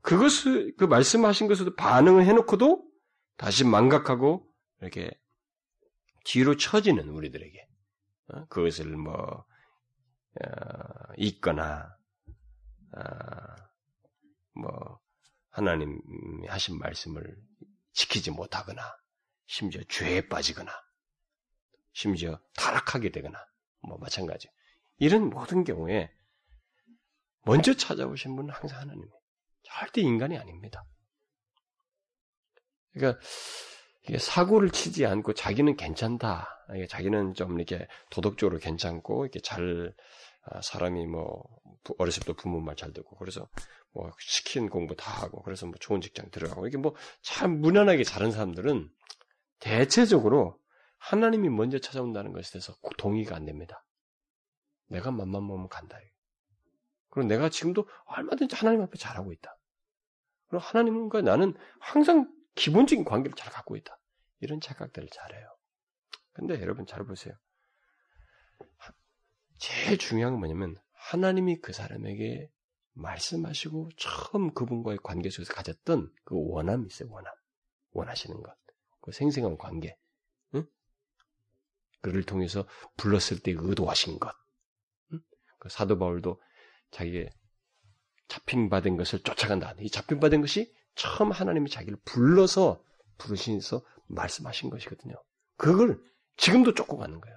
그것을 0.03 0.77
그 0.77 0.85
말씀하신 0.85 1.49
것에도 1.49 1.75
반응을 1.75 2.25
해놓고도 2.27 2.89
다시 3.37 3.65
망각하고 3.65 4.49
이렇게 4.81 5.11
뒤로 6.25 6.57
처지는 6.57 7.09
우리들에게 7.09 7.69
어? 8.29 8.47
그것을 8.47 8.97
뭐 8.97 9.13
어, 10.41 10.45
잊거나 11.17 11.97
어, 12.97 13.03
뭐 14.55 15.01
하나님 15.51 16.01
하신 16.47 16.79
말씀을 16.79 17.37
지키지 17.95 18.31
못하거나 18.31 18.81
심지어 19.47 19.83
죄에 19.89 20.29
빠지거나 20.29 20.71
심지어 21.93 22.39
타락하게 22.55 23.11
되거나 23.11 23.45
뭐 23.81 23.99
마찬가지 23.99 24.49
이런 24.99 25.31
모든 25.31 25.65
경우에 25.65 26.11
먼저 27.45 27.75
찾아오신 27.75 28.37
분은 28.37 28.53
항상 28.53 28.81
하나님이 28.81 29.09
절대 29.63 30.01
인간이 30.01 30.37
아닙니다. 30.37 30.85
그러니까 32.93 33.21
사고를 34.19 34.71
치지 34.71 35.07
않고 35.07 35.35
자기는 35.35 35.77
괜찮다. 35.77 36.49
자기는 36.89 37.35
좀 37.35 37.59
이렇게 37.59 37.87
도덕적으로 38.11 38.59
괜찮고 38.59 39.25
이렇게 39.25 39.41
잘 39.41 39.95
아, 40.51 40.61
사람이 40.63 41.07
뭐 41.07 41.43
어렸을 41.99 42.23
때 42.25 42.33
부모 42.33 42.61
말 42.61 42.75
잘 42.77 42.93
듣고 42.93 43.17
그래서 43.17 43.49
뭐 43.93 44.11
시킨 44.19 44.69
공부 44.69 44.97
다 44.97 45.11
하고 45.23 45.43
그래서 45.43 45.67
뭐 45.67 45.75
좋은 45.79 46.01
직장 46.01 46.31
들어가고 46.31 46.67
이게 46.67 46.77
뭐 46.79 46.95
참 47.23 47.61
무난하게 47.61 48.05
자른 48.05 48.31
사람들은 48.31 48.91
대체적으로 49.61 50.59
하나님이 50.99 51.49
먼저 51.51 51.79
찾아온다는 51.79 52.33
것에 52.33 52.53
대해서 52.53 52.75
동의가 52.97 53.37
안 53.37 53.45
됩니다. 53.45 53.85
내가 54.89 55.11
맘만 55.11 55.47
먹으면 55.47 55.69
간다. 55.69 55.99
그리고 57.11 57.29
내가 57.29 57.49
지금도 57.49 57.89
얼마든지 58.05 58.55
하나님 58.55 58.83
앞에 58.83 58.99
잘하고 58.99 59.33
있다. 59.33 59.57
그리고 60.49 60.65
하나님과 60.65 61.23
나는 61.23 61.55
항상 61.81 62.33
기본적인 62.55 63.05
관계를 63.05 63.35
잘 63.37 63.53
갖고 63.53 63.77
있다. 63.77 63.99
이런 64.41 64.61
착각들을 64.61 65.09
잘해요. 65.11 65.49
근데 66.33 66.61
여러분 66.61 66.87
잘 66.87 67.05
보세요. 67.05 67.35
제일 69.59 69.99
중요한 69.99 70.35
건 70.35 70.41
뭐냐면 70.41 70.77
하나님이 70.93 71.61
그 71.61 71.73
사람에게 71.73 72.51
말씀하시고 72.93 73.91
처음 73.97 74.53
그분과의 74.55 74.99
관계 75.03 75.31
속에서 75.31 75.53
가졌던 75.53 76.13
그 76.25 76.35
원함이 76.37 76.87
있어요. 76.87 77.11
원함. 77.11 77.33
원하시는 77.93 78.43
것. 78.43 78.57
그 79.01 79.13
생생한 79.13 79.57
관계. 79.57 79.97
응? 80.55 80.67
그를 82.01 82.25
통해서 82.25 82.67
불렀을 82.97 83.41
때 83.41 83.53
의도하신 83.57 84.19
것. 84.19 84.35
응? 85.59 85.61
그 85.61 85.69
사도 85.69 85.99
바울도 85.99 86.41
자기의 86.91 87.31
잡힌받은 88.29 88.97
것을 88.97 89.21
쫓아간다. 89.21 89.75
이 89.81 89.91
잡힌받은 89.91 90.41
것이 90.41 90.75
처음 90.95 91.31
하나님이 91.31 91.71
자기를 91.71 91.99
불러서 92.05 92.83
부르신서 93.19 93.83
말씀하신 94.07 94.71
것이거든요. 94.71 95.15
그걸 95.57 96.01
지금도 96.37 96.75
쫓고 96.75 96.99
가는 96.99 97.21
거예요. 97.21 97.37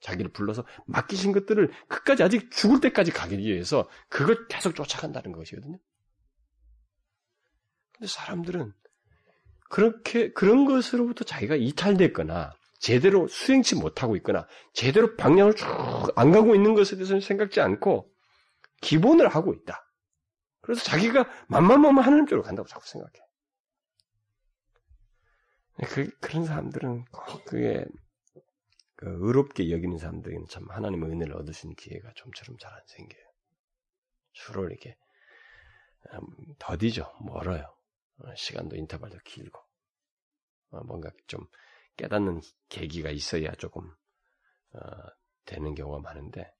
자기를 0.00 0.32
불러서 0.32 0.64
맡기신 0.86 1.32
것들을 1.32 1.70
끝까지 1.88 2.22
아직 2.22 2.50
죽을 2.50 2.80
때까지 2.80 3.10
가기 3.10 3.38
위해서 3.38 3.88
그걸 4.08 4.46
계속 4.48 4.74
쫓아간다는 4.74 5.32
것이거든요. 5.32 5.78
근데 7.92 8.06
사람들은 8.06 8.72
그렇게 9.68 10.32
그런 10.32 10.64
것으로부터 10.64 11.24
자기가 11.24 11.54
이탈됐거나 11.56 12.52
제대로 12.80 13.28
수행치 13.28 13.76
못하고 13.76 14.16
있거나 14.16 14.48
제대로 14.72 15.14
방향을 15.16 15.54
쭉 15.54 15.68
안 16.16 16.32
가고 16.32 16.54
있는 16.54 16.74
것에 16.74 16.96
대해서는 16.96 17.20
생각지 17.20 17.60
않고 17.60 18.10
기본을 18.80 19.28
하고 19.28 19.52
있다. 19.54 19.86
그래서 20.62 20.82
자기가 20.84 21.26
먹으면 21.48 21.98
하나님 21.98 22.26
쪽으로 22.26 22.42
간다고 22.42 22.68
자꾸 22.68 22.88
생각해. 22.88 23.12
그, 25.88 26.10
그런 26.20 26.44
사람들은 26.44 27.04
꼭 27.06 27.44
그게 27.44 27.84
그 28.96 29.06
의롭게 29.20 29.70
여기는 29.70 29.96
사람들에게는 29.98 30.46
참 30.48 30.68
하나님의 30.70 31.10
은혜를 31.10 31.36
얻을 31.36 31.54
수 31.54 31.66
있는 31.66 31.76
기회가 31.76 32.12
좀처럼 32.16 32.58
잘 32.58 32.72
안 32.72 32.80
생겨요. 32.86 33.24
주로 34.32 34.68
이렇게 34.68 34.96
음, 36.14 36.20
더디죠. 36.58 37.12
멀어요. 37.20 37.64
어, 38.18 38.34
시간도 38.34 38.76
인터벌도 38.76 39.18
길고 39.24 39.60
어, 40.70 40.82
뭔가 40.84 41.10
좀 41.26 41.46
깨닫는 42.00 42.40
계기가 42.70 43.10
있어야 43.10 43.52
조금 43.56 43.86
어, 44.72 44.80
되는 45.44 45.74
경우가 45.74 46.00
많은데 46.00 46.50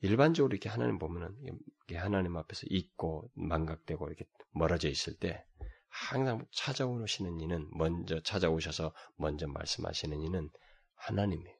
일반적으로 0.00 0.52
이렇게 0.52 0.68
하나님 0.68 0.98
보면은 0.98 1.36
이게 1.84 1.96
하나님 1.96 2.36
앞에서 2.36 2.62
잊고 2.68 3.30
망각되고 3.34 4.06
이렇게 4.06 4.24
멀어져 4.52 4.88
있을 4.88 5.16
때 5.18 5.44
항상 5.88 6.46
찾아오시는 6.52 7.40
이는 7.40 7.68
먼저 7.72 8.20
찾아오셔서 8.22 8.94
먼저 9.16 9.46
말씀하시는 9.46 10.20
이는 10.20 10.50
하나님이에요. 10.94 11.56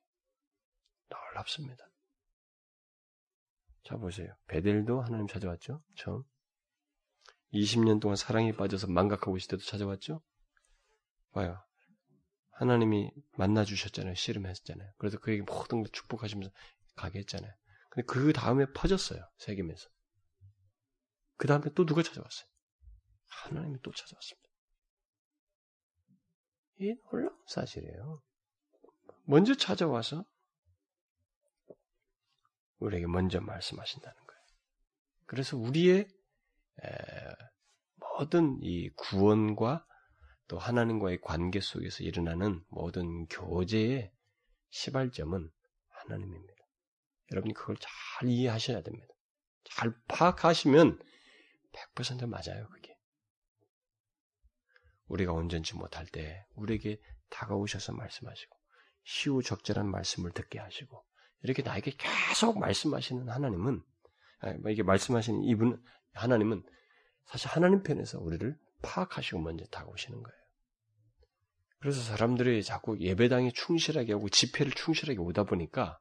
놀랍습니다. 1.08 1.84
자 3.84 3.96
보세요. 3.96 4.34
베델도 4.46 5.00
하나님 5.00 5.26
찾아왔죠. 5.26 5.82
처음 5.96 6.22
20년 7.52 8.00
동안 8.00 8.16
사랑에 8.16 8.52
빠져서 8.52 8.86
망각하고 8.86 9.36
있을 9.36 9.50
때도 9.50 9.62
찾아왔죠. 9.64 10.22
봐요. 11.32 11.62
하나님이 12.62 13.10
만나 13.36 13.64
주셨잖아요. 13.64 14.14
씨름했잖아요. 14.14 14.92
그래서 14.96 15.18
그에게 15.18 15.42
모든 15.42 15.82
걸 15.82 15.90
축복하시면서 15.90 16.54
가게 16.94 17.18
했잖아요. 17.18 17.52
근데 17.90 18.06
그 18.06 18.32
다음에 18.32 18.66
퍼졌어요. 18.72 19.20
세계면서. 19.38 19.88
그 21.38 21.48
다음에 21.48 21.64
또 21.74 21.84
누가 21.84 22.04
찾아왔어요? 22.04 22.48
하나님이 23.26 23.80
또 23.82 23.90
찾아왔습니다. 23.90 24.48
이 26.78 26.94
놀라운 27.10 27.36
사실이에요. 27.48 28.22
먼저 29.24 29.56
찾아와서 29.56 30.24
우리에게 32.78 33.08
먼저 33.08 33.40
말씀하신다는 33.40 34.14
거예요. 34.14 34.42
그래서 35.26 35.56
우리의 35.56 36.08
모든 37.96 38.60
이 38.62 38.88
구원과 38.90 39.84
또 40.52 40.58
하나님과의 40.58 41.22
관계 41.22 41.60
속에서 41.60 42.04
일어나는 42.04 42.62
모든 42.68 43.26
교제의 43.28 44.12
시발점은 44.68 45.50
하나님입니다. 45.88 46.62
여러분이 47.30 47.54
그걸 47.54 47.76
잘 47.80 48.28
이해하셔야 48.28 48.82
됩니다. 48.82 49.08
잘 49.64 49.94
파악하시면 50.08 51.00
100% 51.94 52.26
맞아요, 52.26 52.68
그게. 52.68 52.94
우리가 55.06 55.32
온전치 55.32 55.74
못할 55.74 56.04
때 56.04 56.44
우리에게 56.54 57.00
다가오셔서 57.30 57.94
말씀하시고 57.94 58.54
시우 59.04 59.42
적절한 59.42 59.90
말씀을 59.90 60.32
듣게 60.32 60.58
하시고 60.58 61.02
이렇게 61.44 61.62
나에게 61.62 61.92
계속 61.96 62.58
말씀하시는 62.58 63.26
하나님은 63.26 63.82
뭐 64.60 64.70
이게 64.70 64.82
말씀하시는 64.82 65.44
이분 65.44 65.82
하나님은 66.12 66.62
사실 67.24 67.48
하나님 67.48 67.82
편에서 67.82 68.20
우리를 68.20 68.54
파악하시고 68.82 69.40
먼저 69.40 69.64
다가오시는 69.64 70.22
거예요. 70.22 70.41
그래서 71.82 72.00
사람들이 72.00 72.62
자꾸 72.62 72.96
예배당에 73.00 73.50
충실하게 73.50 74.12
하고 74.12 74.28
집회를 74.28 74.70
충실하게 74.70 75.18
오다 75.18 75.42
보니까 75.42 75.98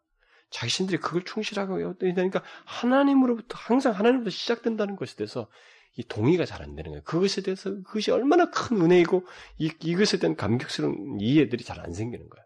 자신들이 0.52 1.00
그걸 1.00 1.24
충실하고 1.26 1.98
되니까 1.98 2.44
하나님으로부터 2.66 3.58
항상 3.58 3.94
하나님으로부터 3.94 4.30
시작된다는 4.30 4.96
것에 4.96 5.16
대해서 5.16 5.50
이 5.98 6.04
동의가 6.04 6.46
잘 6.46 6.62
안 6.62 6.76
되는 6.76 6.92
거예요. 6.92 7.04
그것에 7.04 7.42
대해서 7.42 7.72
그것이 7.82 8.12
얼마나 8.12 8.52
큰 8.52 8.80
은혜이고 8.80 9.26
이, 9.58 9.74
이것에 9.82 10.20
대한 10.20 10.36
감격스러운 10.36 11.20
이해들이 11.20 11.64
잘 11.64 11.80
안 11.80 11.94
생기는 11.94 12.30
거예요. 12.30 12.46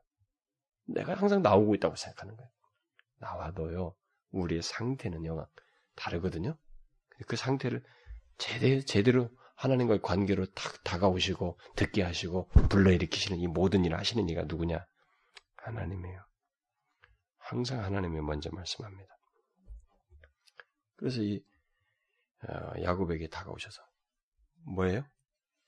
내가 0.88 1.16
항상 1.16 1.42
나오고 1.42 1.76
있다고 1.76 1.98
생각하는 1.98 2.38
거예요. 2.38 2.50
나와도요, 3.20 3.96
우리의 4.32 4.62
상태는 4.62 5.26
영향 5.26 5.46
다르거든요. 5.96 6.58
그 7.28 7.36
상태를 7.36 7.84
제대, 8.38 8.80
제대로 8.80 9.30
하나님과의 9.56 10.02
관계로 10.02 10.46
탁 10.48 10.84
다가오시고 10.84 11.60
듣게 11.76 12.04
하시고 12.04 12.50
불러일으키시는 12.70 13.40
이 13.40 13.48
모든 13.48 13.86
일을 13.86 13.98
하시는 13.98 14.28
이가 14.30 14.44
누구냐? 14.44 14.86
하나님이에요. 15.58 16.24
항상 17.38 17.84
하나님이 17.84 18.22
먼저 18.22 18.50
말씀합니다. 18.52 19.16
그래서 20.98 21.22
이 21.22 21.44
어, 22.48 22.82
야곱에게 22.82 23.30
다가오셔서 23.30 23.82
뭐예요? 24.66 25.06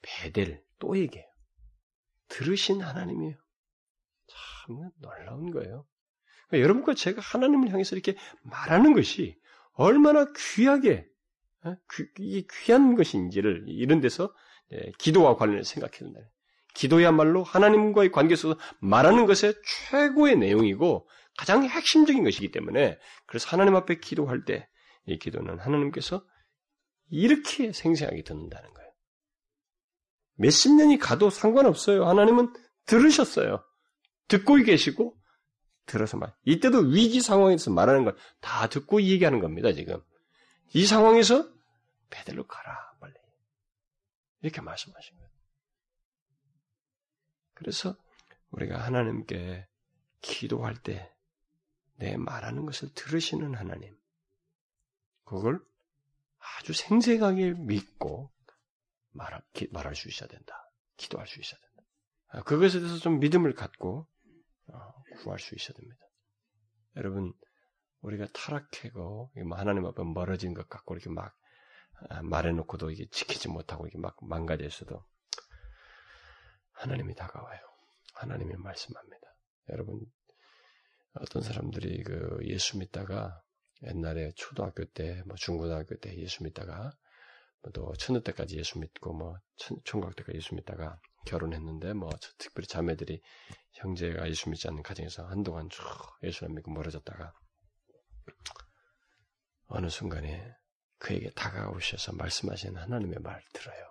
베델 0.01 0.63
또 0.79 0.97
얘기해요. 0.97 1.27
들으신 2.27 2.81
하나님이에요. 2.81 3.35
참 4.27 4.91
놀라운 4.97 5.51
거예요. 5.51 5.87
그러니까 6.47 6.63
여러분과 6.63 6.93
제가 6.93 7.21
하나님을 7.21 7.69
향해서 7.69 7.95
이렇게 7.95 8.15
말하는 8.43 8.93
것이 8.93 9.39
얼마나 9.73 10.25
귀하게 10.35 11.07
어? 11.63 11.75
이 12.19 12.47
귀한 12.65 12.95
것인지를 12.95 13.65
이런 13.67 13.99
데서 14.01 14.33
예, 14.73 14.91
기도와 14.97 15.35
관련해서 15.35 15.73
생각해야 15.73 15.99
된다. 15.99 16.19
기도야말로 16.73 17.43
하나님과의 17.43 18.11
관계 18.11 18.35
속에서 18.35 18.59
말하는 18.79 19.25
것의 19.25 19.55
최고의 19.89 20.37
내용이고 20.37 21.07
가장 21.37 21.63
핵심적인 21.63 22.23
것이기 22.23 22.51
때문에 22.51 22.97
그래서 23.25 23.47
하나님 23.49 23.75
앞에 23.75 23.99
기도할 23.99 24.45
때 24.45 24.67
이 25.07 25.17
기도는 25.17 25.59
하나님께서 25.59 26.23
이렇게 27.09 27.71
생생하게 27.71 28.23
듣는다는 28.23 28.73
거예요. 28.73 28.91
몇십 30.35 30.73
년이 30.73 30.99
가도 30.99 31.29
상관없어요. 31.29 32.05
하나님은 32.05 32.53
들으셨어요. 32.85 33.63
듣고 34.27 34.55
계시고 34.55 35.17
들어서 35.85 36.17
말. 36.17 36.33
이때도 36.43 36.79
위기 36.79 37.21
상황에서 37.21 37.71
말하는 37.71 38.03
걸 38.03 38.15
다 38.41 38.67
듣고 38.67 39.01
얘기하는 39.01 39.39
겁니다. 39.39 39.71
지금 39.71 40.01
이 40.73 40.85
상황에서 40.85 41.49
베들로 42.09 42.47
가라 42.47 42.97
빨리 42.99 43.13
이렇게 44.41 44.61
말씀하신 44.61 45.15
거예요. 45.17 45.29
그래서 47.53 47.95
우리가 48.51 48.77
하나님께 48.77 49.67
기도할 50.21 50.75
때 50.81 51.17
내 51.97 52.15
말하는 52.15 52.65
것을 52.65 52.93
들으시는 52.93 53.55
하나님, 53.55 53.95
그걸 55.23 55.59
아주 56.37 56.73
생생하게 56.73 57.53
믿고 57.53 58.31
말할, 59.11 59.41
기, 59.53 59.67
말할 59.71 59.95
수 59.95 60.07
있어야 60.07 60.29
된다. 60.29 60.71
기도할 60.95 61.27
수 61.27 61.39
있어야 61.39 61.59
된다. 61.59 61.83
아, 62.27 62.43
그것에 62.43 62.79
대해서 62.79 62.97
좀 62.97 63.19
믿음을 63.19 63.53
갖고 63.53 64.07
어, 64.67 64.93
구할 65.21 65.39
수 65.39 65.55
있어야 65.55 65.75
됩니다. 65.75 66.05
여러분, 66.95 67.33
우리가 68.01 68.27
타락하고 68.33 69.31
뭐 69.47 69.57
하나님 69.57 69.85
앞에 69.85 70.03
멀어진 70.03 70.53
것 70.53 70.69
같고 70.69 70.95
이렇게 70.95 71.09
막 71.09 71.35
아, 72.09 72.21
말해놓고도 72.21 72.91
이게 72.91 73.07
지키지 73.09 73.49
못하고 73.49 73.87
이게 73.87 73.97
막 73.97 74.15
망가져 74.21 74.65
있어도 74.65 75.03
하나님이 76.73 77.15
다가와요. 77.15 77.59
하나님이 78.13 78.55
말씀합니다. 78.55 79.27
여러분, 79.69 79.99
어떤 81.13 81.41
사람들이 81.41 82.03
그 82.03 82.37
예수 82.43 82.77
믿다가 82.77 83.41
옛날에 83.83 84.31
초등학교 84.35 84.85
때, 84.85 85.23
뭐 85.25 85.35
중고등학교 85.35 85.97
때 85.97 86.15
예수 86.17 86.43
믿다가 86.43 86.91
뭐또 87.63 87.93
천년 87.97 88.23
때까지 88.23 88.57
예수 88.57 88.79
믿고 88.79 89.13
뭐 89.13 89.37
총각 89.83 90.15
때까지 90.15 90.37
예수 90.37 90.55
믿다가 90.55 90.99
결혼했는데 91.25 91.93
뭐 91.93 92.09
특별히 92.37 92.67
자매들이 92.67 93.21
형제가 93.73 94.27
예수 94.29 94.49
믿지 94.49 94.67
않는 94.67 94.83
가정에서 94.83 95.25
한동안 95.25 95.69
쭉 95.69 95.83
예수를 96.23 96.53
믿고 96.53 96.71
멀어졌다가 96.71 97.33
어느 99.67 99.89
순간에 99.89 100.55
그에게 100.97 101.29
다가오셔서 101.31 102.13
말씀하시는 102.13 102.75
하나님의 102.81 103.19
말을 103.19 103.43
들어요. 103.53 103.89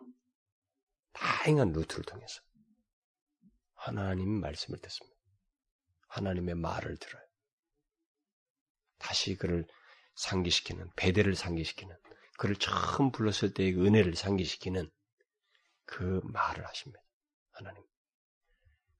다양한 1.12 1.72
루트를 1.72 2.04
통해서 2.04 2.42
하나님 3.74 4.28
말씀을 4.40 4.80
듣습니다. 4.80 5.16
하나님의 6.08 6.54
말을 6.56 6.96
들어요. 6.96 7.22
다시 8.98 9.36
그를 9.36 9.66
상기시키는, 10.16 10.90
배대를 10.96 11.36
상기시키는, 11.36 11.96
그를 12.38 12.56
처음 12.56 13.12
불렀을 13.12 13.52
때의 13.54 13.74
은혜를 13.74 14.16
상기시키는 14.16 14.90
그 15.84 16.20
말을 16.24 16.66
하십니다. 16.66 17.00
하나님. 17.52 17.82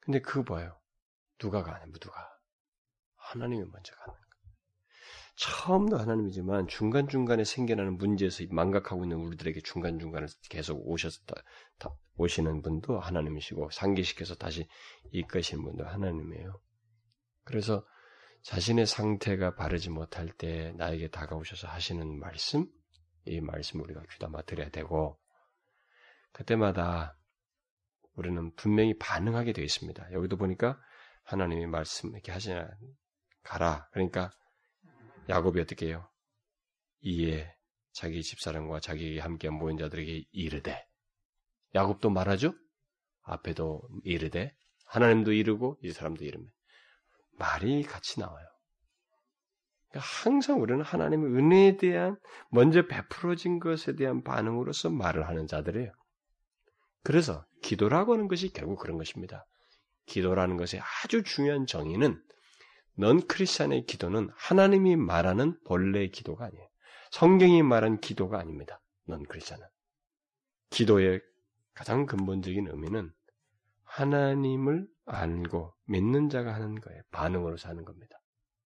근데 0.01 0.21
그거 0.21 0.55
봐요. 0.55 0.81
누가 1.39 1.63
가냐, 1.63 1.87
누가. 2.01 2.39
하나님이 3.17 3.65
먼저 3.65 3.95
가는 3.95 4.15
거예요. 4.15 4.26
처음도 5.37 5.99
하나님이지만 5.99 6.67
중간중간에 6.67 7.45
생겨나는 7.45 7.99
문제에서 7.99 8.45
망각하고 8.51 9.05
있는 9.05 9.19
우리들에게 9.19 9.61
중간중간에 9.61 10.27
계속 10.49 10.81
오셨다, 10.89 11.35
오시는 12.17 12.63
분도 12.63 12.99
하나님이시고 12.99 13.71
상기시켜서 13.71 14.35
다시 14.35 14.67
이끄시는 15.13 15.63
분도 15.63 15.85
하나님이에요. 15.85 16.59
그래서 17.45 17.87
자신의 18.43 18.87
상태가 18.87 19.55
바르지 19.55 19.91
못할 19.91 20.29
때 20.31 20.73
나에게 20.77 21.09
다가오셔서 21.09 21.69
하시는 21.69 22.19
말씀, 22.19 22.67
이 23.27 23.41
말씀 23.41 23.81
우리가 23.81 24.03
귀담아 24.11 24.43
들어야 24.43 24.71
되고, 24.71 25.19
그때마다 26.33 27.19
우리는 28.15 28.55
분명히 28.55 28.97
반응하게 28.99 29.53
되어 29.53 29.65
있습니다. 29.65 30.13
여기도 30.13 30.37
보니까 30.37 30.81
하나님이 31.25 31.67
말씀 31.67 32.11
이렇게 32.11 32.33
하시냐, 32.33 32.69
가라. 33.43 33.89
그러니까 33.93 34.31
야곱이 35.29 35.61
어떻게 35.61 35.87
해요? 35.87 36.09
이에 37.01 37.53
자기 37.93 38.23
집사람과 38.23 38.81
자기 38.81 39.19
함께 39.19 39.51
모인 39.51 39.79
자들에게 39.79 40.25
이르되. 40.33 40.87
야곱도 41.75 42.11
말하죠? 42.11 42.55
앞에도 43.23 43.83
이르되. 44.05 44.55
하나님도 44.87 45.33
이르고 45.33 45.79
이 45.83 45.93
사람도 45.93 46.25
이르면. 46.25 46.51
말이 47.39 47.83
같이 47.83 48.21
나와요. 48.21 48.47
그러니까 49.91 50.09
항상 50.23 50.61
우리는 50.61 50.83
하나님의 50.83 51.33
은혜에 51.33 51.77
대한 51.77 52.19
먼저 52.51 52.87
베풀어진 52.87 53.61
것에 53.61 53.95
대한 53.95 54.23
반응으로서 54.23 54.91
말을 54.91 55.29
하는 55.29 55.47
자들이에요. 55.47 55.93
그래서 57.03 57.47
기도라고 57.63 58.15
하는 58.15 58.29
것이 58.29 58.53
결국 58.53 58.79
그런 58.79 58.99
것입니다. 58.99 59.47
기도라는 60.07 60.57
것의 60.57 60.83
아주 60.83 61.23
중요한 61.23 61.67
정의는 61.67 62.23
넌 62.97 63.27
크리스찬의 63.27 63.87
기도는 63.87 64.31
하나님이 64.35 64.97
말하는 64.97 65.59
본래의 65.65 66.11
기도가 66.11 66.47
아니에요. 66.47 66.67
성경이 67.11 67.63
말한 67.63 68.01
기도가 68.01 68.39
아닙니다. 68.39 68.81
넌 69.07 69.23
크리스찬은. 69.25 69.65
기도의 70.71 71.21
가장 71.75 72.07
근본적인 72.07 72.69
의미는 72.69 73.13
하나님을 73.85 74.87
알고 75.05 75.75
믿는 75.87 76.29
자가 76.29 76.55
하는 76.55 76.81
거예요. 76.81 77.03
반응으로서 77.13 77.69
하는 77.69 77.85
겁니다. 77.85 78.19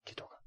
기도가. 0.06 0.40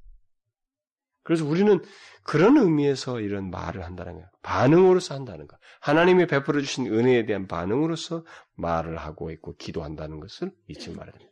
그래서 1.25 1.45
우리는 1.45 1.81
그런 2.25 2.57
의미에서 2.57 3.21
이런 3.21 3.51
말을 3.51 3.85
한다는 3.85 4.14
거예요. 4.14 4.29
반응으로서 4.42 5.14
한다는 5.14 5.47
거. 5.47 5.57
하나님이 5.81 6.27
베풀어 6.27 6.61
주신 6.61 6.87
은혜에 6.87 7.27
대한 7.27 7.47
반응으로서 7.47 8.25
말을 8.55 8.97
하고 8.97 9.31
있고 9.31 9.57
기도한다는 9.57 10.21
것을 10.21 10.53
잊지 10.68 10.90
말아야 10.90 11.12
됩니다. 11.12 11.32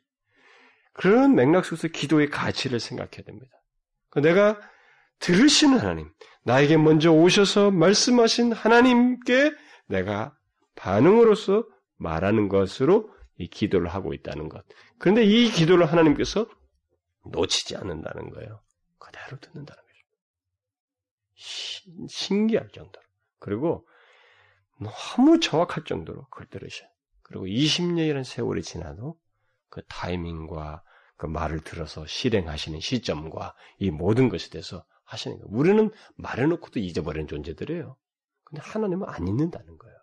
그런 0.93 1.35
맥락 1.35 1.65
속에서 1.65 1.89
기도의 1.89 2.31
가치를 2.31 2.81
생각해야 2.81 3.23
됩니다. 3.25 3.53
내가 4.23 4.61
들으시는 5.21 5.79
하나님, 5.79 6.11
나에게 6.45 6.77
먼저 6.77 7.13
오셔서 7.13 7.71
말씀하신 7.71 8.53
하나님께 8.53 9.53
내가 9.87 10.37
반응으로서 10.75 11.65
말하는 11.97 12.49
것으로 12.49 13.13
이 13.37 13.49
기도를 13.49 13.89
하고 13.89 14.15
있다는 14.15 14.49
것. 14.49 14.65
그런데 14.99 15.25
이 15.25 15.51
기도를 15.51 15.91
하나님께서 15.91 16.47
놓치지 17.27 17.77
않는다는 17.77 18.31
거예요. 18.31 18.63
그대로 18.99 19.39
듣는다는 19.39 19.83
거죠. 19.83 20.07
신기할 22.09 22.69
정도로. 22.71 23.05
그리고 23.39 23.87
너무 24.79 25.41
정확할 25.41 25.85
정도로 25.85 26.27
그걸 26.31 26.47
들으셔요. 26.49 26.89
그리고 27.23 27.47
20년이라는 27.47 28.25
세월이 28.25 28.63
지나도 28.63 29.19
그 29.71 29.83
타이밍과 29.89 30.83
그 31.17 31.27
말을 31.27 31.61
들어서 31.61 32.07
실행하시는 32.07 32.81
시점과 32.81 33.55
이 33.79 33.91
모든 33.91 34.29
것에 34.29 34.51
대해서 34.51 34.85
하시는 35.05 35.39
거예요. 35.39 35.49
우리는 35.51 35.91
말해놓고도 36.17 36.81
잊어버리는 36.81 37.27
존재들이에요. 37.27 37.97
근데 38.45 38.63
하나님은 38.63 39.09
안 39.09 39.27
잊는다는 39.27 39.79
거예요. 39.79 39.97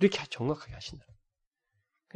이렇게 0.00 0.18
정확하게 0.30 0.72
하신다. 0.72 1.04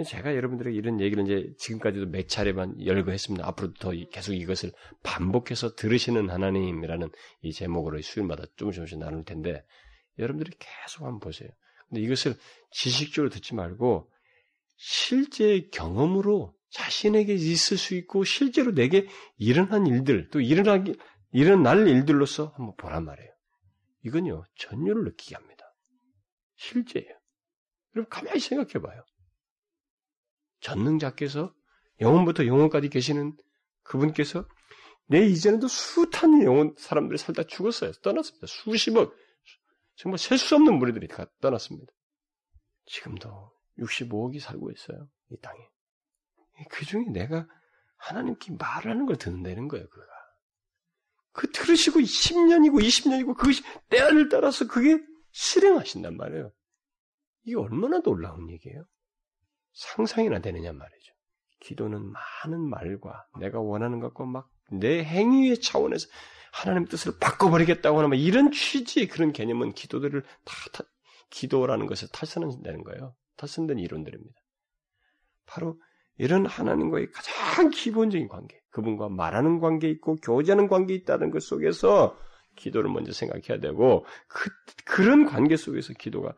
제가 0.07 0.35
여러분들에게 0.35 0.75
이런 0.75 1.01
얘기를 1.01 1.23
이제 1.25 1.53
지금까지도 1.59 2.07
몇 2.07 2.27
차례만 2.27 2.87
열거 2.87 3.11
했습니다. 3.11 3.47
앞으로도 3.47 3.75
더 3.75 3.90
계속 4.11 4.33
이것을 4.33 4.73
반복해서 5.03 5.75
들으시는 5.75 6.31
하나님이라는 6.31 7.11
이 7.42 7.53
제목으로 7.53 8.01
수요일마다 8.01 8.45
조금씩 8.57 8.77
조금씩 8.77 8.99
나눌 8.99 9.25
텐데 9.25 9.62
여러분들이 10.18 10.57
계속 10.59 11.05
한번 11.05 11.21
보세요. 11.21 11.51
근데 11.88 12.01
이것을 12.01 12.37
지식적으로 12.71 13.29
듣지 13.29 13.55
말고 13.55 14.11
실제 14.76 15.68
경험으로 15.72 16.54
자신에게 16.70 17.35
있을 17.35 17.76
수 17.76 17.94
있고 17.94 18.24
실제로 18.24 18.72
내게 18.72 19.06
일어난 19.37 19.87
일들 19.87 20.30
또 20.30 20.40
일어나기 20.40 20.96
일어날 21.32 21.87
일들로서 21.87 22.52
한번 22.56 22.74
보란 22.76 23.04
말이에요. 23.04 23.30
이건요 24.04 24.44
전율을 24.56 25.04
느끼게 25.04 25.35
합니다. 25.35 25.64
실제예요. 26.56 27.11
여러분 27.94 28.08
가만히 28.08 28.40
생각해 28.40 28.85
봐요. 28.85 29.04
전능자께서 30.61 31.54
영혼부터 32.00 32.46
영혼까지 32.46 32.88
계시는 32.88 33.37
그분께서 33.82 34.46
내 35.06 35.26
이전에도 35.26 35.68
숱한 35.68 36.42
영혼 36.42 36.74
사람들이 36.78 37.18
살다 37.18 37.42
죽었어요. 37.44 37.92
떠났습니다. 38.02 38.46
수십억 38.46 39.14
정말 39.96 40.18
셀 40.18 40.38
수 40.38 40.54
없는 40.54 40.78
무리들이 40.78 41.08
다 41.08 41.26
떠났습니다. 41.40 41.92
지금도 42.87 43.51
65억이 43.78 44.40
살고 44.40 44.70
있어요. 44.70 45.08
이 45.30 45.37
땅에. 45.40 45.58
그 46.70 46.85
중에 46.85 47.04
내가 47.12 47.46
하나님께 47.96 48.52
말하는 48.58 49.06
걸 49.06 49.16
듣는다는 49.16 49.68
거예요, 49.68 49.88
그가. 49.88 50.06
그 51.32 51.50
들으시고 51.50 52.00
10년이고 52.00 52.82
20년이고 52.82 53.37
그것이 53.37 53.62
때를 53.88 54.28
따라서 54.28 54.66
그게 54.66 54.98
실행하신단 55.30 56.16
말이에요. 56.16 56.52
이게 57.44 57.56
얼마나 57.56 58.00
놀라운 58.00 58.50
얘기예요? 58.50 58.85
상상이나 59.72 60.40
되느냐 60.40 60.72
말이죠. 60.72 61.14
기도는 61.61 62.12
많은 62.12 62.61
말과 62.61 63.26
내가 63.38 63.61
원하는 63.61 64.00
것과 64.00 64.26
막 64.26 64.52
내 64.72 65.04
행위의 65.04 65.61
차원에서 65.61 66.08
하나님 66.52 66.87
뜻을 66.87 67.18
바꿔버리겠다고 67.18 67.98
하는 67.98 68.18
이런 68.18 68.50
취지의 68.50 69.08
그런 69.08 69.32
개념은 69.32 69.72
기도들을 69.72 70.22
다, 70.22 70.54
다 70.72 70.85
기도라는 71.30 71.87
것을 71.87 72.08
탈선한다는 72.12 72.85
거예요. 72.85 73.14
탈선된 73.37 73.79
이론들입니다. 73.79 74.35
바로 75.47 75.79
이런 76.18 76.47
하나님과의 76.47 77.11
가장 77.11 77.71
기본적인 77.71 78.29
관계, 78.29 78.61
그분과 78.71 79.09
말하는 79.09 79.61
관계 79.61 79.88
있고 79.90 80.16
교제하는 80.16 80.68
관계 80.68 80.95
있다는 80.95 81.31
것 81.31 81.42
속에서 81.42 82.16
기도를 82.57 82.90
먼저 82.90 83.12
생각해야 83.12 83.61
되고 83.61 84.05
그, 84.29 84.51
그런 84.85 85.25
관계 85.25 85.57
속에서 85.57 85.92
기도가 85.95 86.35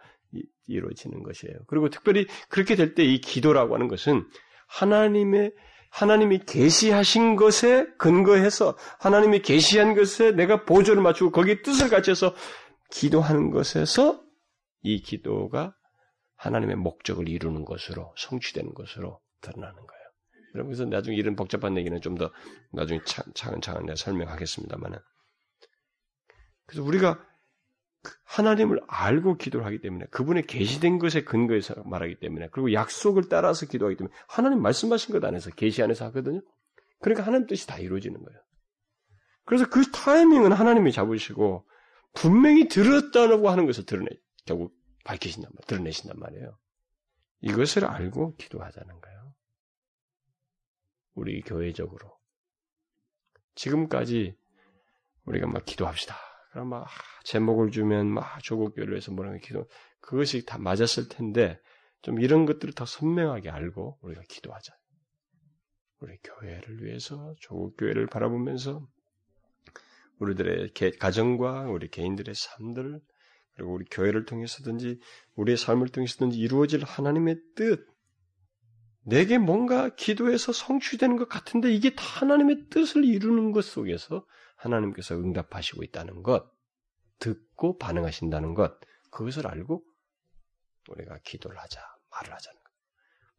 이루어지는 0.66 1.22
것이에요. 1.22 1.56
그리고 1.66 1.90
특별히 1.90 2.26
그렇게 2.48 2.76
될 2.76 2.94
때 2.94 3.04
이 3.04 3.20
기도라고 3.20 3.74
하는 3.74 3.88
것은 3.88 4.26
하나님의 4.68 5.52
하나님이 5.90 6.40
계시하신 6.46 7.36
것에 7.36 7.86
근거해서 7.98 8.76
하나님이 8.98 9.42
계시한 9.42 9.94
것에 9.94 10.32
내가 10.32 10.64
보조를 10.64 11.02
맞추고 11.02 11.30
거기에 11.30 11.62
뜻을 11.62 11.88
갖춰서 11.88 12.34
기도하는 12.90 13.50
것에서 13.50 14.20
이 14.82 15.00
기도가 15.02 15.74
하나님의 16.36 16.76
목적을 16.76 17.28
이루는 17.28 17.64
것으로 17.64 18.14
성취되는 18.16 18.74
것으로 18.74 19.20
드러나는 19.40 19.74
거예요. 19.74 20.04
여러분 20.54 20.72
그래서 20.72 20.84
나중에 20.84 21.16
이런 21.16 21.36
복잡한 21.36 21.76
얘기는 21.76 22.00
좀 22.00 22.16
더 22.16 22.30
나중에 22.72 23.00
차근차근 23.04 23.86
내가 23.86 23.96
설명하겠습니다만은 23.96 24.98
그래서 26.66 26.82
우리가 26.84 27.24
하나님을 28.24 28.80
알고 28.86 29.36
기도를 29.36 29.66
하기 29.66 29.80
때문에 29.80 30.06
그분의 30.10 30.46
계시된 30.46 30.98
것에 30.98 31.24
근거해서 31.24 31.82
말하기 31.84 32.20
때문에 32.20 32.48
그리고 32.52 32.72
약속을 32.72 33.28
따라서 33.28 33.66
기도하기 33.66 33.96
때문에 33.96 34.14
하나님 34.28 34.60
말씀하신 34.62 35.12
것 35.12 35.24
안에서 35.24 35.50
계시 35.50 35.82
안에서 35.82 36.04
하거든요. 36.06 36.40
그러니까 37.00 37.26
하나님 37.26 37.46
뜻이 37.46 37.66
다 37.66 37.78
이루어지는 37.78 38.22
거예요. 38.22 38.40
그래서 39.44 39.68
그 39.68 39.90
타이밍은 39.90 40.52
하나님이 40.52 40.92
잡으시고 40.92 41.66
분명히 42.14 42.68
들었다고 42.68 43.48
하는 43.50 43.66
것을 43.66 43.86
드러내 43.86 44.08
결국 44.46 44.74
밝히신단 45.04 45.50
말이에요. 45.50 45.66
드러내신단 45.66 46.18
말이에요. 46.18 46.58
이것을 47.40 47.84
알고 47.84 48.36
기도하자는 48.36 49.00
거예요. 49.00 49.34
우리 51.14 51.40
교회적으로 51.42 52.18
지금까지 53.54 54.36
우리가 55.26 55.46
막 55.46 55.64
기도합시다. 55.64 56.16
그럼 56.50 56.68
막 56.68 56.88
제목을 57.24 57.70
주면 57.70 58.06
막 58.06 58.42
조국교를 58.42 58.92
위해서 58.92 59.12
뭐라고 59.12 59.38
기도 59.38 59.68
그것이 60.00 60.44
다 60.44 60.58
맞았을 60.58 61.08
텐데 61.08 61.60
좀 62.02 62.20
이런 62.20 62.46
것들을 62.46 62.74
더 62.74 62.84
선명하게 62.84 63.50
알고 63.50 63.98
우리가 64.02 64.22
기도하자. 64.28 64.74
우리 66.00 66.18
교회를 66.22 66.84
위해서 66.84 67.34
조국 67.40 67.76
교회를 67.76 68.06
바라보면서 68.06 68.86
우리들의 70.18 70.72
가정과 70.98 71.62
우리 71.70 71.88
개인들의 71.88 72.34
삶들 72.34 73.00
그리고 73.54 73.74
우리 73.74 73.84
교회를 73.90 74.24
통해서든지 74.24 75.00
우리의 75.36 75.56
삶을 75.56 75.88
통해서든지 75.88 76.38
이루어질 76.38 76.84
하나님의 76.84 77.36
뜻 77.54 77.86
내게 79.04 79.38
뭔가 79.38 79.90
기도해서 79.94 80.52
성취되는 80.52 81.16
것 81.16 81.28
같은데 81.28 81.72
이게 81.72 81.94
다 81.94 82.02
하나님의 82.04 82.68
뜻을 82.70 83.04
이루는 83.04 83.52
것 83.52 83.64
속에서 83.64 84.24
하나님께서 84.56 85.14
응답하시고 85.14 85.82
있다는 85.82 86.22
것, 86.22 86.50
듣고 87.18 87.76
반응하신다는 87.78 88.54
것, 88.54 88.78
그것을 89.10 89.46
알고 89.46 89.84
우리가 90.88 91.18
기도를 91.22 91.58
하자, 91.58 91.80
말을 92.10 92.32
하자는 92.32 92.58
것. 92.58 92.64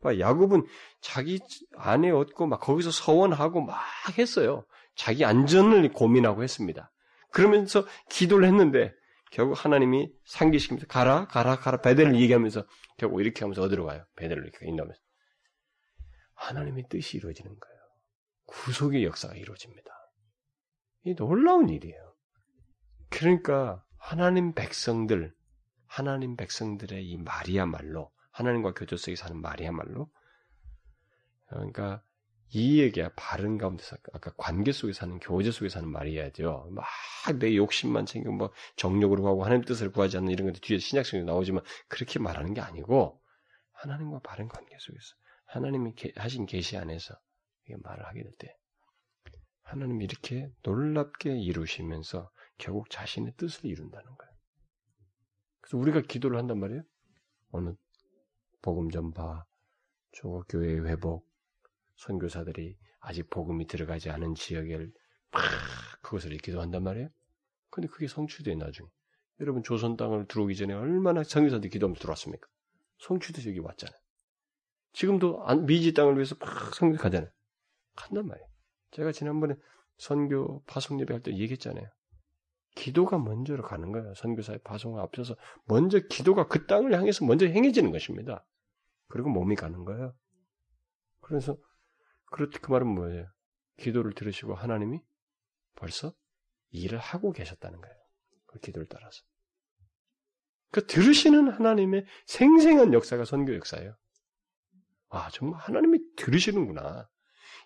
봐, 0.01 0.19
야곱은 0.19 0.67
자기 1.01 1.39
아내 1.77 2.11
얻고 2.11 2.45
막 2.45 2.59
거기서 2.59 2.91
서원하고 2.91 3.61
막 3.61 3.79
했어요. 4.19 4.65
자기 4.95 5.25
안전을 5.25 5.91
고민하고 5.93 6.43
했습니다. 6.43 6.91
그러면서 7.31 7.85
기도를 8.09 8.47
했는데 8.47 8.93
결국 9.35 9.65
하나님이 9.65 10.09
상기시키면서 10.23 10.87
가라, 10.87 11.27
가라, 11.27 11.57
가라, 11.57 11.81
베델을 11.81 12.15
얘기하면서 12.15 12.65
결국 12.95 13.19
이렇게 13.19 13.41
하면서 13.41 13.63
어디로 13.63 13.85
가요? 13.85 14.05
베델을 14.15 14.41
이렇게 14.41 14.65
인도하면서. 14.65 15.01
하나님의 16.35 16.85
뜻이 16.89 17.17
이루어지는 17.17 17.51
거예요. 17.59 17.77
구속의 18.45 19.03
역사가 19.03 19.35
이루어집니다. 19.35 19.91
이 21.03 21.15
놀라운 21.15 21.67
일이에요. 21.67 22.15
그러니까 23.09 23.83
하나님 23.97 24.53
백성들, 24.53 25.35
하나님 25.85 26.37
백성들의 26.37 27.05
이 27.05 27.17
말이야말로 27.17 28.13
하나님과 28.31 28.73
교조 28.73 28.95
속에 28.95 29.17
사는 29.17 29.35
말이야말로 29.41 30.09
그러니까 31.47 32.01
이 32.55 32.79
얘기야 32.79 33.09
바른 33.17 33.57
가운데서 33.57 33.97
아까 34.13 34.31
관계 34.37 34.71
속에 34.71 34.93
사는 34.93 35.19
교제 35.19 35.51
속에 35.51 35.67
사는 35.69 35.89
말이야죠. 35.89 36.69
막 36.71 36.85
내 37.39 37.55
욕심만 37.55 38.05
챙겨 38.05 38.31
뭐 38.31 38.51
정욕으로 38.75 39.23
가고 39.23 39.43
하나님 39.43 39.65
뜻을 39.65 39.91
구하지 39.91 40.17
않는 40.17 40.31
이런 40.31 40.47
것도 40.47 40.59
뒤에 40.61 40.77
신약성에 40.77 41.23
나오지만 41.23 41.63
그렇게 41.87 42.19
말하는 42.19 42.53
게 42.53 42.61
아니고 42.61 43.19
하나님과 43.73 44.19
바른 44.19 44.47
관계 44.47 44.75
속에서 44.79 45.15
하나님이 45.47 45.93
하신 46.15 46.45
계시 46.45 46.77
안에서 46.77 47.15
말을 47.83 48.05
하게 48.05 48.21
될 48.23 48.31
때 48.37 48.55
하나님이 49.63 50.05
이렇게 50.05 50.49
놀랍게 50.63 51.37
이루시면서 51.39 52.29
결국 52.59 52.89
자신의 52.91 53.33
뜻을 53.37 53.65
이룬다는 53.65 54.05
거예요. 54.05 54.33
그래서 55.61 55.77
우리가 55.77 56.01
기도를 56.01 56.37
한단 56.37 56.59
말이에요. 56.59 56.83
어느 57.51 57.73
복음 58.61 58.91
전파, 58.91 59.45
조국 60.11 60.45
교회의 60.47 60.85
회복, 60.85 61.27
선교사들이 61.95 62.77
아직 62.99 63.29
복음이 63.29 63.67
들어가지 63.67 64.09
않은 64.09 64.35
지역을 64.35 64.91
막 65.31 65.41
그것을 66.01 66.35
기도 66.37 66.61
한단 66.61 66.83
말이에요. 66.83 67.09
근데 67.69 67.87
그게 67.87 68.07
성취돼 68.07 68.55
나중에. 68.55 68.87
여러분 69.41 69.63
조선 69.63 69.97
땅을 69.97 70.27
들어오기 70.27 70.55
전에 70.55 70.73
얼마나 70.73 71.23
선교사들이 71.23 71.69
기도하면서 71.69 71.99
들어왔습니까? 72.01 72.47
성취돼서 72.99 73.49
여기 73.49 73.59
왔잖아요. 73.59 73.97
지금도 74.93 75.45
미지 75.65 75.93
땅을 75.93 76.15
위해서 76.15 76.35
막 76.39 76.73
성교 76.73 76.97
가잖아요. 76.97 77.29
간단 77.95 78.27
말이에요. 78.27 78.47
제가 78.91 79.11
지난번에 79.11 79.55
선교 79.97 80.63
파송 80.63 80.99
예배 81.01 81.13
할 81.13 81.21
때 81.21 81.31
얘기했잖아요. 81.31 81.85
기도가 82.75 83.17
먼저로 83.17 83.63
가는 83.63 83.91
거예요. 83.91 84.13
선교사의 84.15 84.59
파송을 84.63 85.01
앞서서 85.01 85.35
먼저 85.65 85.99
기도가 85.99 86.47
그 86.47 86.65
땅을 86.65 86.93
향해서 86.93 87.25
먼저 87.25 87.45
행해지는 87.45 87.91
것입니다. 87.91 88.45
그리고 89.07 89.29
몸이 89.29 89.55
가는 89.55 89.83
거예요. 89.85 90.13
그래서 91.21 91.57
그렇게 92.35 92.59
그 92.59 92.69
말은 92.69 92.85
뭐예요? 92.85 93.31
기도를 93.77 94.11
들으시고 94.11 94.55
하나님이 94.55 94.99
벌써 95.75 96.13
일을 96.71 96.99
하고 96.99 97.31
계셨다는 97.31 97.79
거예요. 97.79 97.95
그 98.47 98.59
기도를 98.59 98.89
따라서. 98.89 99.23
그 100.69 100.85
들으시는 100.85 101.47
하나님의 101.47 102.05
생생한 102.25 102.91
역사가 102.93 103.23
선교 103.23 103.55
역사예요. 103.55 103.95
아, 105.07 105.29
정말 105.29 105.61
하나님이 105.61 105.99
들으시는구나. 106.17 107.07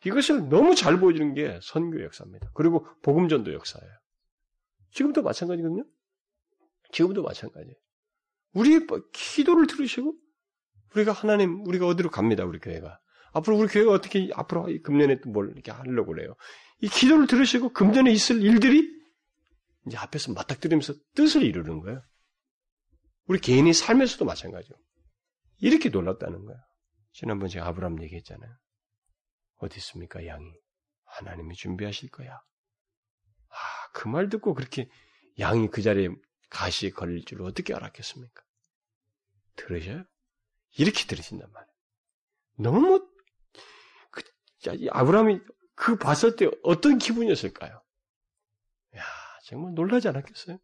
이것을 0.06 0.50
너무 0.50 0.76
잘 0.76 1.00
보여주는 1.00 1.34
게 1.34 1.60
선교 1.64 2.04
역사입니다. 2.04 2.52
그리고 2.54 2.86
복음전도 3.02 3.52
역사예요. 3.52 3.92
지금도 4.92 5.24
마찬가지거든요. 5.24 5.84
지금도 6.92 7.24
마찬가지예요. 7.24 7.76
우리의 8.54 8.82
뭐 8.82 9.02
기도를 9.14 9.66
들으시고 9.66 10.16
우리가 10.94 11.12
하나님 11.12 11.66
우리가 11.66 11.88
어디로 11.88 12.12
갑니다. 12.12 12.46
우리 12.46 12.60
교회가 12.60 13.00
앞으로 13.34 13.58
우리 13.58 13.68
교회가 13.68 13.92
어떻게 13.92 14.30
앞으로 14.34 14.68
금년에 14.84 15.22
또 15.22 15.30
뭘 15.30 15.52
이렇게 15.52 15.72
하려고 15.72 16.14
그래요. 16.14 16.36
이 16.82 16.88
기도를 16.88 17.28
들으시고 17.28 17.74
금년에 17.74 18.12
있을 18.12 18.42
일들이 18.42 18.88
이제 19.88 19.98
앞에서 19.98 20.34
맞닥뜨리면서 20.34 20.94
뜻을 21.16 21.44
이루는 21.44 21.80
거예요. 21.82 22.02
우리 23.26 23.40
개인의 23.40 23.74
삶에서도 23.74 24.26
마찬가지요. 24.26 24.76
이렇게 25.60 25.90
놀랐다는 25.90 26.46
거예요. 26.46 26.60
지난번 27.12 27.50
제가 27.50 27.68
아브라함 27.68 28.02
얘기했잖아요. 28.04 28.52
어디 29.58 29.78
있습니까, 29.78 30.26
양이? 30.26 30.52
하나님이 31.06 31.56
준비하실 31.56 32.10
거야. 32.12 32.34
아, 33.50 33.56
그 33.94 34.08
말 34.10 34.30
듣고 34.30 34.54
그렇게 34.54 34.90
양이 35.40 35.68
그 35.70 35.82
자리에 35.82 36.10
가시에 36.50 36.92
걸릴 36.92 37.26
줄 37.26 37.42
어떻게 37.44 37.74
알았겠습니까? 37.74 38.42
들으셔요? 39.56 40.04
이렇게 40.78 41.06
들으신단 41.06 41.52
말이에요. 41.52 41.74
너무, 42.58 43.00
그, 43.00 43.09
아브라함이 44.92 45.40
그 45.76 45.98
봤을 45.98 46.36
때 46.36 46.50
어떤 46.64 46.98
기분이었을까요? 46.98 47.82
야 48.98 49.04
정말 49.46 49.74
놀라지 49.74 50.08
않았겠어요? 50.08 50.60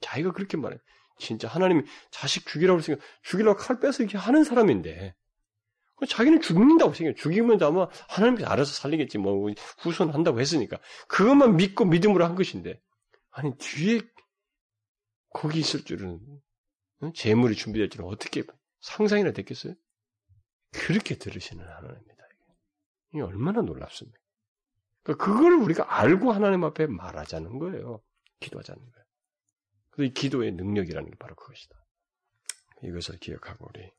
자기가 0.00 0.32
그렇게 0.32 0.56
말해. 0.56 0.78
진짜 1.18 1.48
하나님이 1.48 1.82
자식 2.10 2.46
죽이라고 2.46 2.78
했으니까 2.78 3.04
죽이라고 3.22 3.58
칼 3.58 3.78
빼서 3.80 4.02
이렇게 4.02 4.16
하는 4.16 4.44
사람인데, 4.44 5.14
자기는 6.08 6.40
죽는다고 6.40 6.94
생각해. 6.94 7.14
죽이면 7.14 7.62
아마 7.62 7.86
하나님께서 8.08 8.48
알아서 8.48 8.72
살리겠지. 8.72 9.18
뭐 9.18 9.52
후손한다고 9.78 10.40
했으니까. 10.40 10.78
그것만 11.08 11.56
믿고 11.56 11.84
믿음으로 11.84 12.24
한 12.24 12.36
것인데. 12.36 12.80
아니 13.32 13.56
뒤에 13.58 14.00
거기 15.30 15.60
있을 15.60 15.84
줄은 15.84 16.20
재물이 17.14 17.54
준비될 17.54 17.90
줄은 17.90 18.06
어떻게 18.06 18.42
상상이나 18.80 19.32
됐겠어요? 19.32 19.74
그렇게 20.72 21.16
들으시는 21.16 21.64
하나님입니다. 21.64 22.19
이게 23.12 23.22
얼마나 23.22 23.60
놀랍습니까? 23.62 24.18
그러니까 25.02 25.24
그걸 25.24 25.52
우리가 25.54 26.00
알고 26.00 26.32
하나님 26.32 26.64
앞에 26.64 26.86
말하자는 26.86 27.58
거예요. 27.58 28.02
기도하자는 28.40 28.80
거예요. 28.80 29.04
그래서 29.90 30.10
이 30.10 30.14
기도의 30.14 30.52
능력이라는 30.52 31.10
게 31.10 31.16
바로 31.18 31.34
그것이다. 31.34 31.76
이것을 32.82 33.18
기억하고 33.18 33.68
우리 33.68 33.90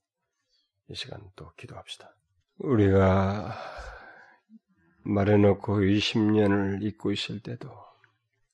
이 0.90 0.96
시간 0.96 1.30
또 1.36 1.52
기도합시다. 1.54 2.16
우리가 2.58 3.54
말해놓고 5.04 5.80
20년을 5.80 6.84
잊고 6.84 7.12
있을 7.12 7.42
때도 7.42 7.70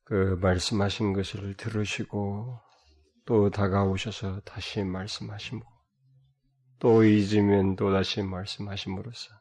그 0.04 0.38
말씀하신 0.42 1.14
것을 1.14 1.56
들으시고 1.56 2.60
또 3.26 3.50
다가오셔서 3.50 4.42
다시 4.42 4.84
말씀하시고 4.84 5.62
또 6.80 7.04
잊으면 7.04 7.76
또 7.76 7.92
다시 7.92 8.22
말씀하심으로써 8.22 9.34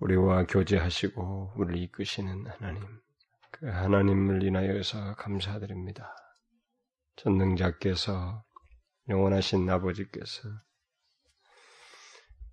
우리와 0.00 0.44
교제하시고 0.46 1.54
우리를 1.56 1.82
이끄시는 1.82 2.46
하나님 2.46 2.84
그 3.50 3.66
하나님을 3.66 4.42
인하여서 4.42 5.14
감사드립니다. 5.16 6.14
전능자께서 7.16 8.44
영원하신 9.08 9.68
아버지께서 9.68 10.48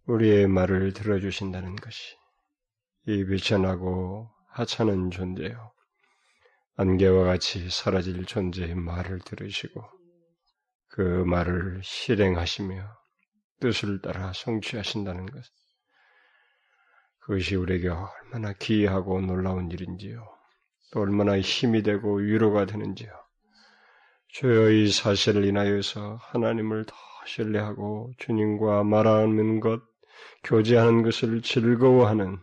우리의 0.05 0.47
말을 0.47 0.93
들어주신다는 0.93 1.75
것이 1.75 2.15
이 3.08 3.25
비천하고 3.25 4.31
하찮은 4.49 5.12
존재요. 5.12 5.71
안개와 6.77 7.25
같이 7.25 7.69
사라질 7.69 8.25
존재의 8.25 8.75
말을 8.75 9.19
들으시고 9.19 9.84
그 10.88 11.01
말을 11.01 11.81
실행하시며 11.84 12.88
뜻을 13.60 14.01
따라 14.01 14.34
성취하신다는 14.34 15.25
것. 15.27 15.43
그것이 17.25 17.55
우리에게 17.55 17.89
얼마나 17.89 18.53
기이하고 18.53 19.19
놀라운 19.21 19.71
일인지요. 19.71 20.23
또 20.91 21.01
얼마나 21.01 21.39
힘이 21.39 21.81
되고 21.81 22.17
위로가 22.17 22.67
되는지요. 22.67 23.09
주여 24.27 24.69
이 24.69 24.91
사실을 24.91 25.43
인하여서 25.45 26.19
하나님을 26.21 26.85
더 26.85 26.95
신뢰하고 27.25 28.13
주님과 28.19 28.83
말하는 28.83 29.59
것, 29.59 29.81
교제하는 30.43 31.01
것을 31.01 31.41
즐거워하는 31.41 32.38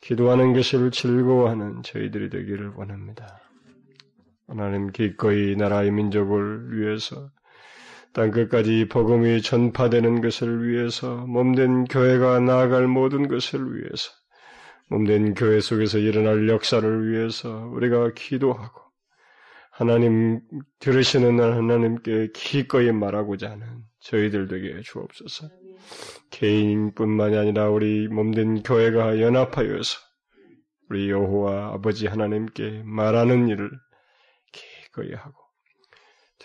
기도하는 0.00 0.52
것을 0.52 0.90
즐거워하는 0.90 1.84
저희들이 1.84 2.28
되기를 2.30 2.72
원합니다. 2.74 3.40
하나님 4.48 4.90
기꺼이 4.90 5.54
나라의 5.54 5.92
민족을 5.92 6.72
위해서 6.72 7.30
땅 8.16 8.30
끝까지 8.30 8.88
복음이 8.88 9.42
전파되는 9.42 10.22
것을 10.22 10.66
위해서 10.66 11.26
몸된 11.26 11.84
교회가 11.84 12.40
나아갈 12.40 12.88
모든 12.88 13.28
것을 13.28 13.74
위해서 13.74 14.10
몸된 14.88 15.34
교회 15.34 15.60
속에서 15.60 15.98
일어날 15.98 16.48
역사를 16.48 17.12
위해서 17.12 17.66
우리가 17.74 18.12
기도하고 18.14 18.80
하나님 19.70 20.40
들으시는 20.78 21.38
하나님께 21.40 22.30
기꺼이 22.32 22.90
말하고자 22.90 23.50
하는 23.50 23.82
저희들 24.00 24.48
되게 24.48 24.80
주옵소서. 24.80 25.50
개인뿐만이 26.30 27.36
아니라 27.36 27.68
우리 27.68 28.08
몸된 28.08 28.62
교회가 28.62 29.20
연합하여서 29.20 29.98
우리 30.88 31.10
여호와 31.10 31.74
아버지 31.74 32.06
하나님께 32.06 32.80
말하는 32.86 33.48
일을 33.48 33.70
기꺼이 34.52 35.12
하고 35.12 35.45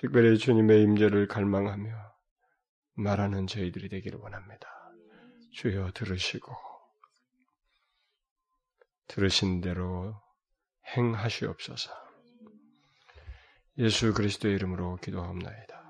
특별히 0.01 0.35
주님의 0.39 0.81
임재를 0.81 1.27
갈망하며 1.27 1.93
말하는 2.95 3.45
저희들이 3.45 3.87
되기를 3.87 4.17
원합니다. 4.17 4.67
주여 5.51 5.91
들으시고 5.93 6.51
들으신 9.05 9.61
대로 9.61 10.19
행하시옵소서. 10.97 11.91
예수 13.77 14.15
그리스도의 14.15 14.55
이름으로 14.55 14.95
기도하옵나이다. 14.97 15.80